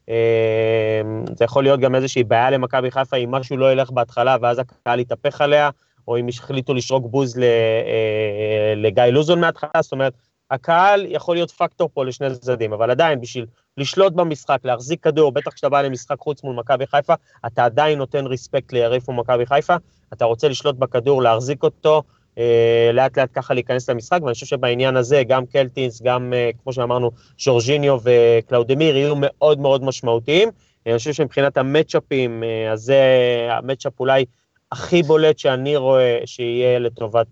אמ, 0.08 1.24
זה 1.36 1.44
יכול 1.44 1.62
להיות 1.62 1.80
גם 1.80 1.94
איזושהי 1.94 2.24
בעיה 2.24 2.50
למכבי 2.50 2.90
חיפה 2.90 3.16
אם 3.16 3.30
משהו 3.30 3.56
לא 3.56 3.72
ילך 3.72 3.90
בהתחלה 3.90 4.36
ואז 4.40 4.58
הקהל 4.58 5.00
יתהפך 5.00 5.40
עליה, 5.40 5.70
או 6.08 6.18
אם 6.18 6.28
החליטו 6.28 6.74
לשרוק 6.74 7.06
בוז 7.06 7.38
אה, 7.38 8.74
לגיא 8.76 9.02
לוזון 9.02 9.40
מההתחלה, 9.40 9.82
זאת 9.82 9.92
אומרת, 9.92 10.12
הקהל 10.52 11.06
יכול 11.08 11.36
להיות 11.36 11.50
פקטור 11.50 11.90
פה 11.94 12.04
לשני 12.04 12.30
צדדים, 12.30 12.72
אבל 12.72 12.90
עדיין 12.90 13.20
בשביל 13.20 13.46
לשלוט 13.78 14.12
במשחק, 14.12 14.58
להחזיק 14.64 15.04
כדור, 15.04 15.32
בטח 15.32 15.52
כשאתה 15.52 15.68
בא 15.68 15.82
למשחק 15.82 16.18
חוץ 16.18 16.44
מול 16.44 16.56
מכבי 16.56 16.86
חיפה, 16.86 17.14
אתה 17.46 17.64
עדיין 17.64 17.98
נותן 17.98 18.26
respect 18.26 18.72
ליריב 18.72 19.02
מכבי 19.08 19.46
חיפה, 19.46 19.76
אתה 20.12 20.24
רוצה 20.24 20.48
לשלוט 20.48 20.76
בכדור, 20.76 21.22
להחזיק 21.22 21.62
אותו, 21.62 22.02
אה, 22.38 22.90
לאט 22.92 23.18
לאט 23.18 23.28
ככה 23.32 23.54
להיכנס 23.54 23.90
למשחק, 23.90 24.18
ואני 24.22 24.34
חושב 24.34 24.46
שבעניין 24.46 24.96
הזה 24.96 25.22
גם 25.28 25.46
קלטינס, 25.46 26.02
גם 26.02 26.32
אה, 26.36 26.50
כמו 26.62 26.72
שאמרנו, 26.72 27.10
ז'ורג'יניו 27.38 27.98
וקלאודמיר 28.02 28.96
יהיו 28.96 29.14
מאוד 29.16 29.60
מאוד 29.60 29.84
משמעותיים. 29.84 30.48
אני 30.86 30.98
חושב 30.98 31.12
שמבחינת 31.12 31.56
המצ'אפים, 31.56 32.42
אה, 32.44 32.72
אז 32.72 32.80
זה 32.80 33.02
המצ'אפ 33.50 34.00
אולי 34.00 34.24
הכי 34.72 35.02
בולט 35.02 35.38
שאני 35.38 35.76
רואה 35.76 36.18
שיהיה 36.24 36.78
לטובת 36.78 37.26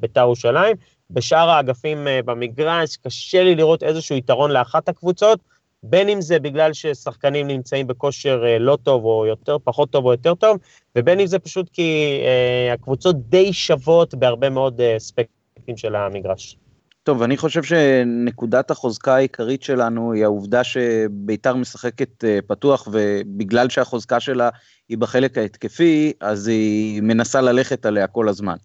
בית"ר 0.00 0.20
ירושלים. 0.20 0.76
בשאר 1.10 1.50
האגפים 1.50 2.06
במגרש 2.24 2.96
קשה 2.96 3.44
לי 3.44 3.54
לראות 3.54 3.82
איזשהו 3.82 4.16
יתרון 4.16 4.50
לאחת 4.50 4.88
הקבוצות, 4.88 5.40
בין 5.86 6.08
אם 6.08 6.20
זה 6.20 6.38
בגלל 6.38 6.72
ששחקנים 6.72 7.46
נמצאים 7.46 7.86
בכושר 7.86 8.44
אה, 8.46 8.58
לא 8.58 8.78
טוב 8.82 9.04
או 9.04 9.26
יותר, 9.26 9.56
פחות 9.64 9.90
טוב 9.90 10.04
או 10.04 10.12
יותר 10.12 10.34
טוב, 10.34 10.58
ובין 10.96 11.20
אם 11.20 11.26
זה 11.26 11.38
פשוט 11.38 11.70
כי 11.72 12.20
אה, 12.24 12.72
הקבוצות 12.72 13.28
די 13.28 13.52
שוות 13.52 14.14
בהרבה 14.14 14.50
מאוד 14.50 14.80
אה, 14.80 14.96
אספקטים 14.96 15.76
של 15.76 15.94
המגרש. 15.94 16.56
טוב, 17.02 17.22
אני 17.22 17.36
חושב 17.36 17.62
שנקודת 17.62 18.70
החוזקה 18.70 19.14
העיקרית 19.14 19.62
שלנו 19.62 20.12
היא 20.12 20.24
העובדה 20.24 20.64
שביתר 20.64 21.54
משחקת 21.54 22.24
פתוח, 22.46 22.88
ובגלל 22.92 23.68
שהחוזקה 23.68 24.20
שלה 24.20 24.48
היא 24.88 24.98
בחלק 24.98 25.38
ההתקפי, 25.38 26.12
אז 26.20 26.46
היא 26.46 27.02
מנסה 27.02 27.40
ללכת 27.40 27.86
עליה 27.86 28.06
כל 28.06 28.28
הזמן. 28.28 28.56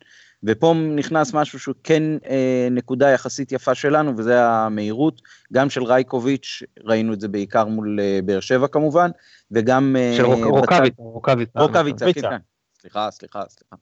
ופה 0.43 0.73
נכנס 0.95 1.33
משהו 1.33 1.59
שהוא 1.59 1.75
כן 1.83 2.03
אה, 2.29 2.67
נקודה 2.71 3.09
יחסית 3.09 3.51
יפה 3.51 3.75
שלנו, 3.75 4.17
וזה 4.17 4.45
המהירות, 4.45 5.21
גם 5.53 5.69
של 5.69 5.83
רייקוביץ', 5.83 6.63
ראינו 6.83 7.13
את 7.13 7.21
זה 7.21 7.27
בעיקר 7.27 7.65
מול 7.65 7.99
אה, 7.99 8.19
באר 8.25 8.39
שבע 8.39 8.67
כמובן, 8.67 9.09
וגם... 9.51 9.95
אה, 9.99 10.13
של 10.17 10.25
רוק, 10.25 10.45
רוקאביצה, 10.45 11.01
רוקאביצה. 11.03 11.59
רוקאביצה, 11.59 12.05
כן, 12.13 12.21
כן. 12.21 12.37
סליחה, 12.81 13.11
סליחה, 13.11 13.41
סליחה. 13.49 13.75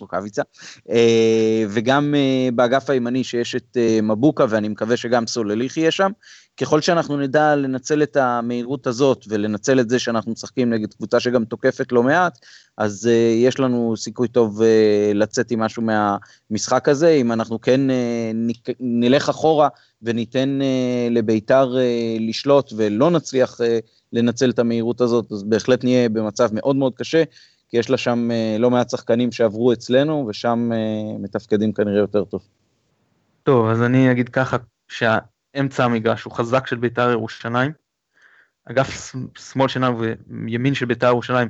רוקאביצה, 0.00 0.42
אה, 0.90 1.64
וגם 1.68 2.14
אה, 2.14 2.48
באגף 2.54 2.90
הימני 2.90 3.24
שיש 3.24 3.54
את 3.54 3.76
אה, 3.76 3.98
מבוקה 4.02 4.46
ואני 4.48 4.68
מקווה 4.68 4.96
שגם 4.96 5.26
סולליך 5.26 5.76
יהיה 5.76 5.90
שם. 5.90 6.10
ככל 6.56 6.80
שאנחנו 6.80 7.16
נדע 7.16 7.56
לנצל 7.56 8.02
את 8.02 8.16
המהירות 8.16 8.86
הזאת 8.86 9.24
ולנצל 9.28 9.80
את 9.80 9.88
זה 9.88 9.98
שאנחנו 9.98 10.32
משחקים 10.32 10.70
נגד 10.70 10.94
קבוצה 10.94 11.20
שגם 11.20 11.44
תוקפת 11.44 11.92
לא 11.92 12.02
מעט, 12.02 12.38
אז 12.78 13.08
יש 13.36 13.60
לנו 13.60 13.94
סיכוי 13.96 14.28
טוב 14.28 14.60
לצאת 15.14 15.50
עם 15.50 15.60
משהו 15.60 15.82
מהמשחק 15.82 16.88
הזה. 16.88 17.08
אם 17.08 17.32
אנחנו 17.32 17.60
כן 17.60 17.80
נלך 18.80 19.28
אחורה 19.28 19.68
וניתן 20.02 20.58
לביתר 21.10 21.76
לשלוט 22.20 22.72
ולא 22.76 23.10
נצליח 23.10 23.60
לנצל 24.12 24.50
את 24.50 24.58
המהירות 24.58 25.00
הזאת, 25.00 25.32
אז 25.32 25.42
בהחלט 25.42 25.84
נהיה 25.84 26.08
במצב 26.08 26.48
מאוד 26.52 26.76
מאוד 26.76 26.92
קשה. 26.96 27.22
כי 27.72 27.78
יש 27.78 27.90
לה 27.90 27.96
שם 27.96 28.30
אה, 28.30 28.56
לא 28.58 28.70
מעט 28.70 28.90
שחקנים 28.90 29.32
שעברו 29.32 29.72
אצלנו, 29.72 30.26
ושם 30.28 30.70
אה, 30.72 31.18
מתפקדים 31.18 31.72
כנראה 31.72 31.98
יותר 31.98 32.24
טוב. 32.24 32.48
טוב, 33.42 33.68
אז 33.68 33.82
אני 33.82 34.12
אגיד 34.12 34.28
ככה, 34.28 34.56
שהאמצע 34.88 35.84
המגרש 35.84 36.24
הוא 36.24 36.32
חזק 36.32 36.66
של 36.66 36.76
בית"ר 36.76 37.10
ירושלים, 37.10 37.72
אגף 38.64 39.14
שמאל 39.38 39.68
שלנו 39.68 40.00
וימין 40.00 40.74
של 40.74 40.86
בית"ר 40.86 41.06
ירושלים 41.06 41.48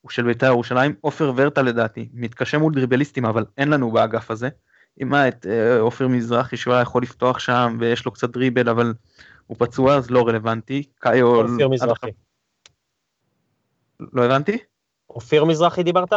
הוא 0.00 0.10
של 0.10 0.22
בית"ר 0.22 0.46
ירושלים, 0.46 0.94
עופר 1.00 1.32
ורטה 1.36 1.62
לדעתי, 1.62 2.08
מתקשה 2.12 2.58
מול 2.58 2.74
דריבליסטים, 2.74 3.24
אבל 3.24 3.44
אין 3.58 3.68
לנו 3.68 3.90
באגף 3.90 4.30
הזה. 4.30 4.48
אם 5.02 5.08
מה, 5.08 5.28
את 5.28 5.46
אה, 5.46 5.80
עופר 5.80 6.08
מזרחי 6.08 6.56
שהוא 6.56 6.74
יכול 6.74 7.02
לפתוח 7.02 7.38
שם 7.38 7.76
ויש 7.80 8.04
לו 8.06 8.12
קצת 8.12 8.30
דריבל, 8.30 8.68
אבל 8.68 8.94
הוא 9.46 9.56
פצוע 9.60 9.96
אז 9.96 10.10
לא 10.10 10.28
רלוונטי. 10.28 10.82
קאיו... 10.98 11.26
עופר 11.26 11.68
מזרחי. 11.68 12.10
לא 14.00 14.24
הבנתי? 14.24 14.58
אופיר 15.10 15.44
מזרחי 15.44 15.82
דיברת? 15.82 16.12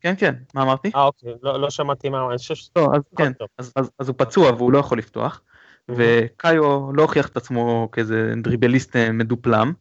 כן, 0.00 0.14
כן, 0.18 0.34
מה 0.54 0.62
אמרתי? 0.62 0.90
אה, 0.94 1.04
אוקיי, 1.04 1.32
לא, 1.42 1.60
לא 1.60 1.70
שמעתי 1.70 2.08
מה, 2.08 2.26
אני 2.28 2.38
חושב 2.38 2.54
ש... 2.54 2.70
לא, 2.76 2.88
אז 2.94 3.02
כן, 3.16 3.32
אז, 3.58 3.72
אז, 3.76 3.90
אז 3.98 4.08
הוא 4.08 4.14
פצוע 4.18 4.50
והוא 4.52 4.72
לא 4.72 4.78
יכול 4.78 4.98
לפתוח, 4.98 5.42
וקאיו 5.88 6.92
לא 6.92 7.02
הוכיח 7.02 7.28
את 7.28 7.36
עצמו 7.36 7.88
כאיזה 7.92 8.32
דריבליסט 8.42 8.96
אה, 8.96 9.12
מדופלם, 9.12 9.72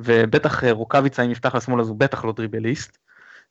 ובטח 0.00 0.64
אה, 0.64 0.72
רוקאביצה 0.72 1.22
אם 1.22 1.30
יפתח 1.30 1.54
לשמאל 1.54 1.80
אז 1.80 1.88
הוא 1.88 1.96
בטח 1.96 2.24
לא 2.24 2.32
דריבליסט, 2.32 2.98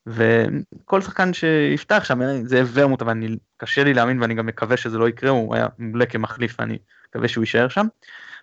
וכל 0.08 1.02
שחקן 1.02 1.34
שיפתח 1.34 2.04
שם, 2.04 2.22
אה, 2.22 2.42
זה 2.44 2.64
ורמוט, 2.74 3.02
אבל 3.02 3.12
אני, 3.12 3.38
קשה 3.58 3.84
לי 3.84 3.94
להאמין 3.94 4.22
ואני 4.22 4.34
גם 4.34 4.46
מקווה 4.46 4.78
שזה 4.78 4.98
לא 4.98 5.10
יקרה, 5.10 5.30
הוא 5.30 5.56
היה 5.56 5.68
מעולה 5.78 6.06
כמחליף 6.06 6.56
ואני 6.60 6.78
מקווה 7.10 7.28
שהוא 7.28 7.42
יישאר 7.42 7.68
שם. 7.68 7.88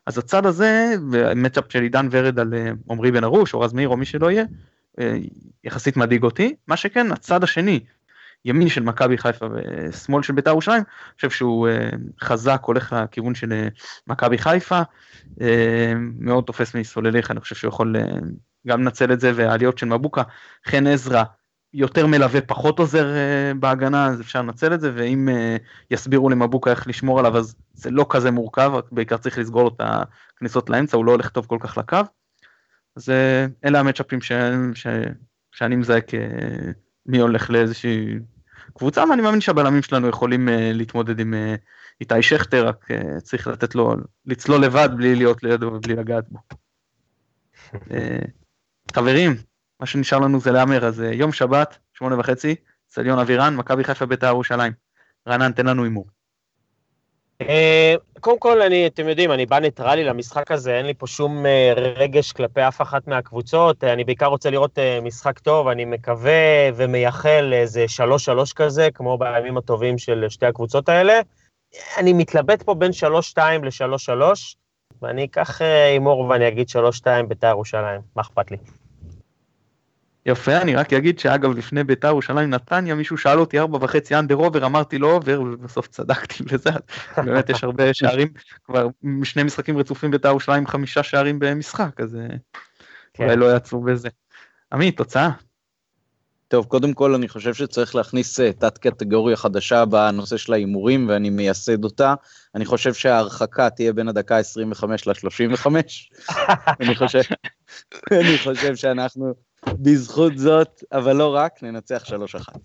אז 0.07 0.19
הצד 0.19 0.47
הזה, 0.47 0.95
ומצ'אפ 1.12 1.64
של 1.69 1.83
עידן 1.83 2.09
ורד 2.11 2.38
על 2.38 2.55
עמרי 2.91 3.11
בן 3.11 3.25
ארוש 3.25 3.55
או 3.55 3.61
רז 3.61 3.73
מאיר 3.73 3.88
או 3.88 3.97
מי 3.97 4.05
שלא 4.05 4.31
יהיה, 4.31 4.45
יחסית 5.65 5.97
מדאיג 5.97 6.23
אותי, 6.23 6.55
מה 6.69 6.77
שכן 6.77 7.13
הצד 7.13 7.45
השני, 7.45 7.81
ימין 8.45 8.69
של 8.69 8.83
מכבי 8.83 9.19
חיפה 9.19 9.47
ושמאל 9.55 10.23
של 10.23 10.33
בית"ר 10.33 10.51
ירושלים, 10.51 10.83
אני 10.83 11.15
חושב 11.15 11.31
שהוא 11.31 11.69
אה, 11.69 11.91
חזק, 12.21 12.61
הולך 12.65 12.93
לכיוון 12.93 13.35
של 13.35 13.53
אה, 13.53 13.69
מכבי 14.07 14.39
חיפה, 14.39 14.81
מאוד 16.19 16.45
תופס 16.45 16.75
מסולליך, 16.75 17.31
אני 17.31 17.41
חושב 17.41 17.55
שהוא 17.55 17.69
יכול 17.69 17.97
גם 18.67 18.81
לנצל 18.81 19.13
את 19.13 19.21
זה, 19.21 19.33
והעליות 19.35 19.79
של 19.79 19.87
מבוקה, 19.87 20.23
חן 20.67 20.87
עזרא 20.87 21.23
יותר 21.75 22.07
מלווה, 22.07 22.41
פחות 22.41 22.79
עוזר 22.79 23.07
בהגנה, 23.61 24.07
אז 24.07 24.21
אפשר 24.21 24.43
לנצל 24.43 24.75
את 24.75 24.81
זה, 24.81 24.93
ואם 24.95 25.29
יסבירו 25.91 26.31
למבוקה 26.31 26.71
איך 26.71 26.87
לשמור 26.87 27.19
עליו, 27.19 27.37
אז 27.37 27.55
זה 27.75 27.91
לא 27.91 28.07
כזה 28.11 28.31
מורכב, 28.31 28.73
בעיקר 28.93 29.17
צריך 29.17 29.39
לסגור 29.39 29.63
לו 29.63 29.69
את 29.69 29.81
הכניסות 30.35 30.71
לאמצע, 30.71 30.97
הוא 30.97 31.05
לא 31.05 31.11
הולך 31.13 31.29
טוב 31.29 31.47
כל 31.47 31.59
כך 31.61 31.79
לקו. 31.79 31.99
אז 32.99 33.11
אה, 33.11 33.47
אלה 33.65 33.81
המצ'אפים 33.81 34.21
ש... 34.21 34.33
ש... 34.75 34.87
שאני 35.53 35.77
מזהה 35.77 36.01
כמי 36.01 37.19
הולך 37.19 37.51
לאיזושהי 37.51 38.15
קבוצה, 38.79 39.05
ואני 39.11 39.23
מאמין 39.23 39.41
שהבלמים 39.41 39.83
שלנו 39.83 40.09
יכולים 40.09 40.49
אה, 40.49 40.71
להתמודד 40.75 41.21
עם 41.21 41.35
אה, 41.35 41.55
איתי 42.01 42.23
שכטר, 42.23 42.69
רק 42.69 42.89
צריך 43.23 43.47
לתת 43.47 43.75
לו 43.75 43.95
לצלול 44.27 44.65
לבד 44.65 44.89
בלי 44.97 45.15
להיות 45.15 45.43
לידו 45.43 45.67
ובלי 45.67 45.95
לגעת 45.95 46.25
בו. 46.29 46.39
חברים, 48.95 49.37
מה 49.81 49.87
שנשאר 49.87 50.19
לנו 50.19 50.41
זה 50.41 50.53
להמר, 50.53 50.85
אז 50.85 51.01
יום 51.01 51.33
שבת, 51.33 51.79
שמונה 51.93 52.19
וחצי, 52.19 52.55
צליון 52.87 53.19
אבירן, 53.19 53.57
מכבי 53.57 53.85
חיפה 53.85 54.07
בית"ר 54.07 54.27
ירושלים. 54.27 54.73
רענן, 55.29 55.53
תן 55.53 55.67
לנו 55.67 55.85
הימור. 55.85 56.07
אה, 57.42 57.94
קודם 58.20 58.38
כל, 58.38 58.62
אני, 58.62 58.87
אתם 58.87 59.09
יודעים, 59.09 59.33
אני 59.33 59.46
בא 59.46 59.59
ניטרלי 59.59 60.05
למשחק 60.05 60.51
הזה, 60.51 60.77
אין 60.77 60.87
לי 60.87 60.94
פה 60.94 61.07
שום 61.07 61.46
אה, 61.46 61.72
רגש 61.77 62.33
כלפי 62.33 62.61
אף 62.68 62.83
אחת 62.83 63.07
מהקבוצות, 63.07 63.85
אני 63.85 64.05
בעיקר 64.05 64.27
רוצה 64.27 64.51
לראות 64.51 64.79
אה, 64.79 65.01
משחק 65.03 65.38
טוב, 65.38 65.68
אני 65.68 65.85
מקווה 65.85 66.70
ומייחל 66.74 67.40
לאיזה 67.40 67.87
3-3 68.51 68.55
כזה, 68.57 68.88
כמו 68.94 69.18
בימים 69.18 69.57
הטובים 69.57 69.98
של 69.98 70.24
שתי 70.29 70.46
הקבוצות 70.46 70.88
האלה. 70.88 71.20
אני 71.98 72.12
מתלבט 72.12 72.62
פה 72.62 72.74
בין 72.74 72.90
3-2 73.37 73.38
ל-3-3, 73.62 74.22
ואני 75.03 75.24
אקח 75.24 75.61
הימור 75.62 76.20
ואני 76.20 76.48
אגיד 76.48 76.67
3-2 77.02 77.06
בית"ר 77.29 77.46
ירושלים, 77.46 78.00
מה 78.17 78.23
אכפת 78.23 78.50
לי? 78.50 78.56
יפה, 80.29 80.56
אני 80.56 80.76
רק 80.76 80.92
אגיד 80.92 81.18
שאגב 81.18 81.56
לפני 81.58 81.85
ביתר 81.85 82.08
ירושלים 82.08 82.50
נתניה 82.50 82.94
מישהו 82.94 83.18
שאל 83.18 83.38
אותי 83.38 83.58
ארבע 83.58 83.79
וחצי 83.81 84.14
אנדר 84.14 84.35
עובר, 84.35 84.66
אמרתי 84.66 84.98
לא 84.98 85.06
עובר 85.06 85.40
ובסוף 85.40 85.88
צדקתי 85.88 86.44
בזה, 86.44 86.70
באמת 87.26 87.50
יש 87.50 87.64
הרבה 87.64 87.94
שערים, 87.94 88.29
כבר 88.64 88.88
שני 89.24 89.42
משחקים 89.42 89.79
רצופים 89.79 90.10
ביתר 90.10 90.29
ירושלים 90.29 90.66
חמישה 90.66 91.02
שערים 91.02 91.38
במשחק, 91.38 92.00
אז 92.00 92.16
אה, 92.16 92.37
כן. 93.14 93.24
אולי 93.24 93.37
לא 93.37 93.46
יעצרו 93.46 93.81
בזה. 93.81 94.08
עמית, 94.72 94.96
תוצאה. 94.96 95.31
טוב, 96.48 96.66
קודם 96.66 96.92
כל 96.92 97.14
אני 97.14 97.29
חושב 97.29 97.54
שצריך 97.54 97.94
להכניס 97.94 98.40
אה, 98.40 98.52
תת 98.52 98.79
קטגוריה 98.79 99.37
חדשה 99.37 99.85
בנושא 99.85 100.37
של 100.37 100.52
ההימורים 100.52 101.08
ואני 101.08 101.31
מייסד 101.31 101.85
אותה. 101.85 102.14
אני 102.54 102.64
חושב 102.64 102.94
שההרחקה 102.94 103.70
תהיה 103.70 103.92
בין 103.92 104.08
הדקה 104.08 104.37
25 104.37 105.06
ל-35. 105.06 105.66
אני 106.81 106.94
חושב, 106.94 107.20
אני 108.12 108.38
חושב 108.38 108.76
שאנחנו 108.76 109.35
בזכות 109.75 110.38
זאת, 110.38 110.85
אבל 110.92 111.16
לא 111.16 111.35
רק, 111.35 111.62
ננצח 111.62 112.04
3-1. 112.04 112.58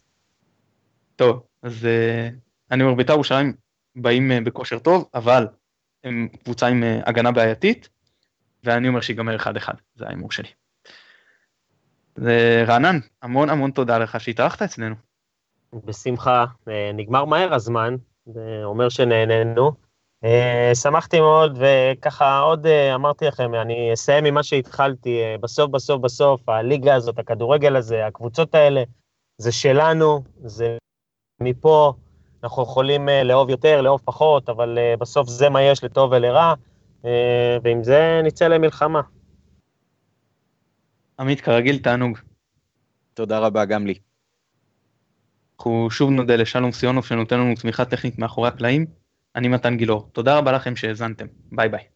טוב, 1.16 1.44
אז 1.62 1.84
uh, 1.84 2.34
אני 2.72 2.84
אומר 2.84 2.96
בית"ר 2.96 3.14
ירושלים 3.14 3.54
באים 3.96 4.32
uh, 4.32 4.46
בכושר 4.46 4.80
טוב, 4.80 5.10
אבל 5.14 5.48
הם 6.04 6.28
קבוצה 6.44 6.68
עם 6.68 6.84
uh, 6.84 7.10
הגנה 7.10 7.32
בעייתית, 7.32 7.90
ואני 8.64 8.88
אומר 8.88 9.02
שיגמר 9.02 9.38
1-1, 9.38 9.42
זה 9.96 10.06
ההימור 10.08 10.32
שלי. 10.32 10.50
רענן, 12.68 13.00
המון 13.22 13.50
המון 13.50 13.72
תודה 13.72 13.98
לך 13.98 14.20
שהתארחת 14.20 14.62
אצלנו. 14.62 14.96
בשמחה, 15.74 16.46
נגמר 16.94 17.26
מהר 17.26 17.54
הזמן, 17.54 17.96
זה 18.26 18.62
אומר 18.64 18.90
שנהנינו. 18.90 19.72
שמחתי 20.74 21.20
מאוד, 21.20 21.58
וככה 21.60 22.40
עוד 22.40 22.68
אמרתי 22.96 23.26
לכם, 23.26 23.56
אני 23.56 23.94
אסיים 23.94 24.24
ממה 24.24 24.44
שהתחלתי, 24.44 25.20
בסוף 25.42 25.72
בסוף 25.72 26.02
בסוף, 26.02 26.50
הליגה 26.50 26.96
הזאת, 26.96 27.20
הכדורגל 27.20 27.76
הזה, 27.76 28.08
הקבוצות 28.08 28.56
האלה, 28.56 28.84
זה 29.38 29.52
שלנו, 29.52 30.24
זה 30.44 30.78
מפה, 31.40 31.94
אנחנו 32.44 32.64
יכולים 32.64 33.10
לאהוב 33.24 33.50
יותר, 33.50 33.82
לאהוב 33.82 34.02
פחות, 34.06 34.50
אבל 34.50 34.78
בסוף 35.00 35.30
זה 35.30 35.50
מה 35.50 35.62
יש 35.62 35.84
לטוב 35.84 36.12
ולרע, 36.12 36.54
ועם 37.64 37.84
זה 37.84 38.22
נצא 38.24 38.48
למלחמה. 38.48 39.02
עמית, 41.20 41.42
כרגיל, 41.42 41.78
תענוג. 41.78 42.18
תודה 43.14 43.40
רבה 43.40 43.66
גם 43.66 43.88
לי. 43.88 43.94
אנחנו 45.58 45.88
שוב 45.92 46.10
נודה 46.10 46.36
לשלום 46.36 46.72
סיונוב 46.72 47.06
שנותן 47.06 47.40
לנו 47.40 47.56
תמיכה 47.56 47.86
טכנית 47.86 48.20
מאחורי 48.20 48.48
הקלעים. 48.48 49.03
אני 49.36 49.48
מתן 49.48 49.78
גילאור. 49.78 50.10
תודה 50.14 50.38
רבה 50.38 50.52
לכם 50.52 50.76
שהאזנתם. 50.76 51.26
ביי 51.52 51.70
ביי. 51.70 51.93